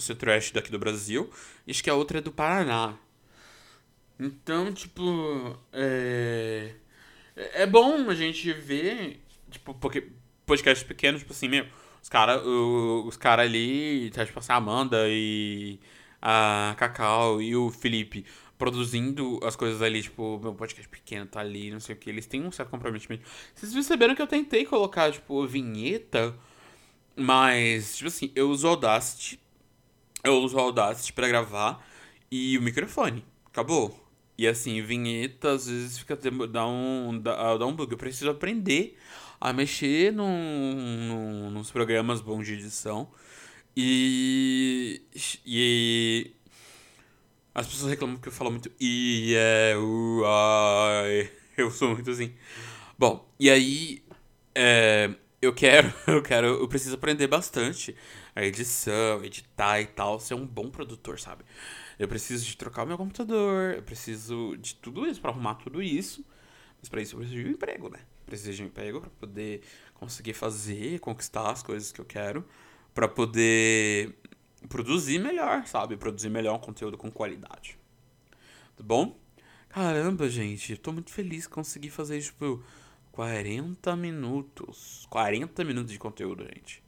[0.00, 1.30] centro-oeste daqui do Brasil.
[1.66, 2.96] E acho que a outra é do Paraná.
[4.18, 5.58] Então, tipo.
[5.72, 6.72] É.
[7.36, 9.20] É bom a gente ver.
[9.50, 10.08] Tipo, porque
[10.48, 11.66] podcasts pequenos, tipo assim, meu.
[12.02, 15.78] Os caras os cara ali, tá, tipo assim, a Amanda e
[16.22, 18.24] a Cacau e o Felipe
[18.56, 22.26] produzindo as coisas ali, tipo, meu podcast pequeno tá ali, não sei o que, eles
[22.26, 23.22] têm um certo comprometimento.
[23.54, 26.34] Vocês perceberam que eu tentei colocar, tipo, vinheta,
[27.16, 29.40] mas, tipo assim, eu uso o Audacity,
[30.24, 31.86] eu uso o Audacity pra gravar
[32.30, 33.24] e o microfone.
[33.46, 34.08] Acabou.
[34.36, 36.16] E assim, vinheta às vezes fica
[36.48, 37.90] dá um, dá, dá um bug.
[37.90, 38.96] Eu preciso aprender
[39.40, 40.74] a mexer num,
[41.08, 43.10] num, nos programas bons de edição.
[43.76, 45.02] E.
[45.46, 46.32] E.
[47.54, 48.70] As pessoas reclamam que eu falo muito.
[48.80, 49.76] E é.
[49.76, 51.30] Uh, ai.
[51.56, 52.34] Eu sou muito assim.
[52.98, 54.02] Bom, e aí.
[54.54, 55.10] É,
[55.40, 55.92] eu quero.
[56.06, 56.46] Eu quero.
[56.46, 57.96] Eu preciso aprender bastante
[58.34, 60.18] a edição, editar e tal.
[60.20, 61.44] Ser um bom produtor, sabe?
[61.98, 63.74] Eu preciso de trocar o meu computador.
[63.74, 66.24] Eu preciso de tudo isso para arrumar tudo isso.
[66.80, 68.00] Mas para isso eu preciso de um emprego, né?
[68.24, 69.62] Preciso de um emprego para poder
[69.94, 72.44] conseguir fazer, conquistar as coisas que eu quero,
[72.94, 74.14] para poder
[74.68, 75.96] produzir melhor, sabe?
[75.96, 77.78] Produzir melhor um conteúdo com qualidade.
[78.76, 79.18] Tá bom?
[79.68, 82.62] Caramba, gente, eu tô muito feliz que consegui fazer, tipo,
[83.12, 85.06] 40 minutos.
[85.10, 86.82] 40 minutos de conteúdo, gente.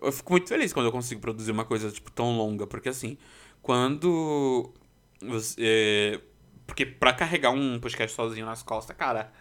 [0.00, 3.16] Eu fico muito feliz quando eu consigo produzir uma coisa, tipo, tão longa, porque assim,
[3.62, 4.72] quando
[5.20, 6.20] você
[6.66, 9.32] porque para carregar um podcast sozinho nas costas, cara,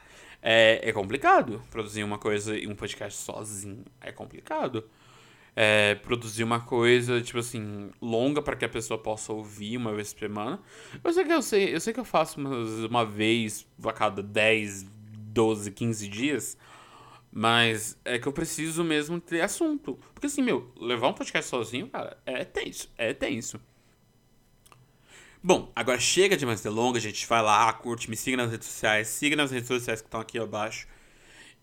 [0.41, 1.61] é, é complicado.
[1.69, 4.89] Produzir uma coisa e um podcast sozinho é complicado.
[5.55, 10.13] É, produzir uma coisa, tipo assim, longa para que a pessoa possa ouvir uma vez
[10.13, 10.59] por semana.
[11.03, 14.85] Eu sei que eu sei, eu sei que eu faço uma vez a cada 10,
[15.33, 16.57] 12, 15 dias.
[17.33, 19.97] Mas é que eu preciso mesmo ter assunto.
[20.13, 22.91] Porque assim, meu, levar um podcast sozinho, cara, é tenso.
[22.97, 23.59] É tenso.
[25.42, 27.26] Bom, agora chega de mais delongas, gente.
[27.26, 30.38] Vai lá, curte, me siga nas redes sociais, siga nas redes sociais que estão aqui
[30.38, 30.88] abaixo.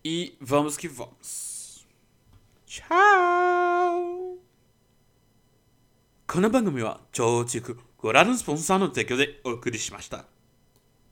[0.04, 1.86] E vamos que vamos.
[2.66, 4.38] Tchau!
[6.26, 10.24] この番組は、超畜、ご覧のスポンサーの提供でお送りしました。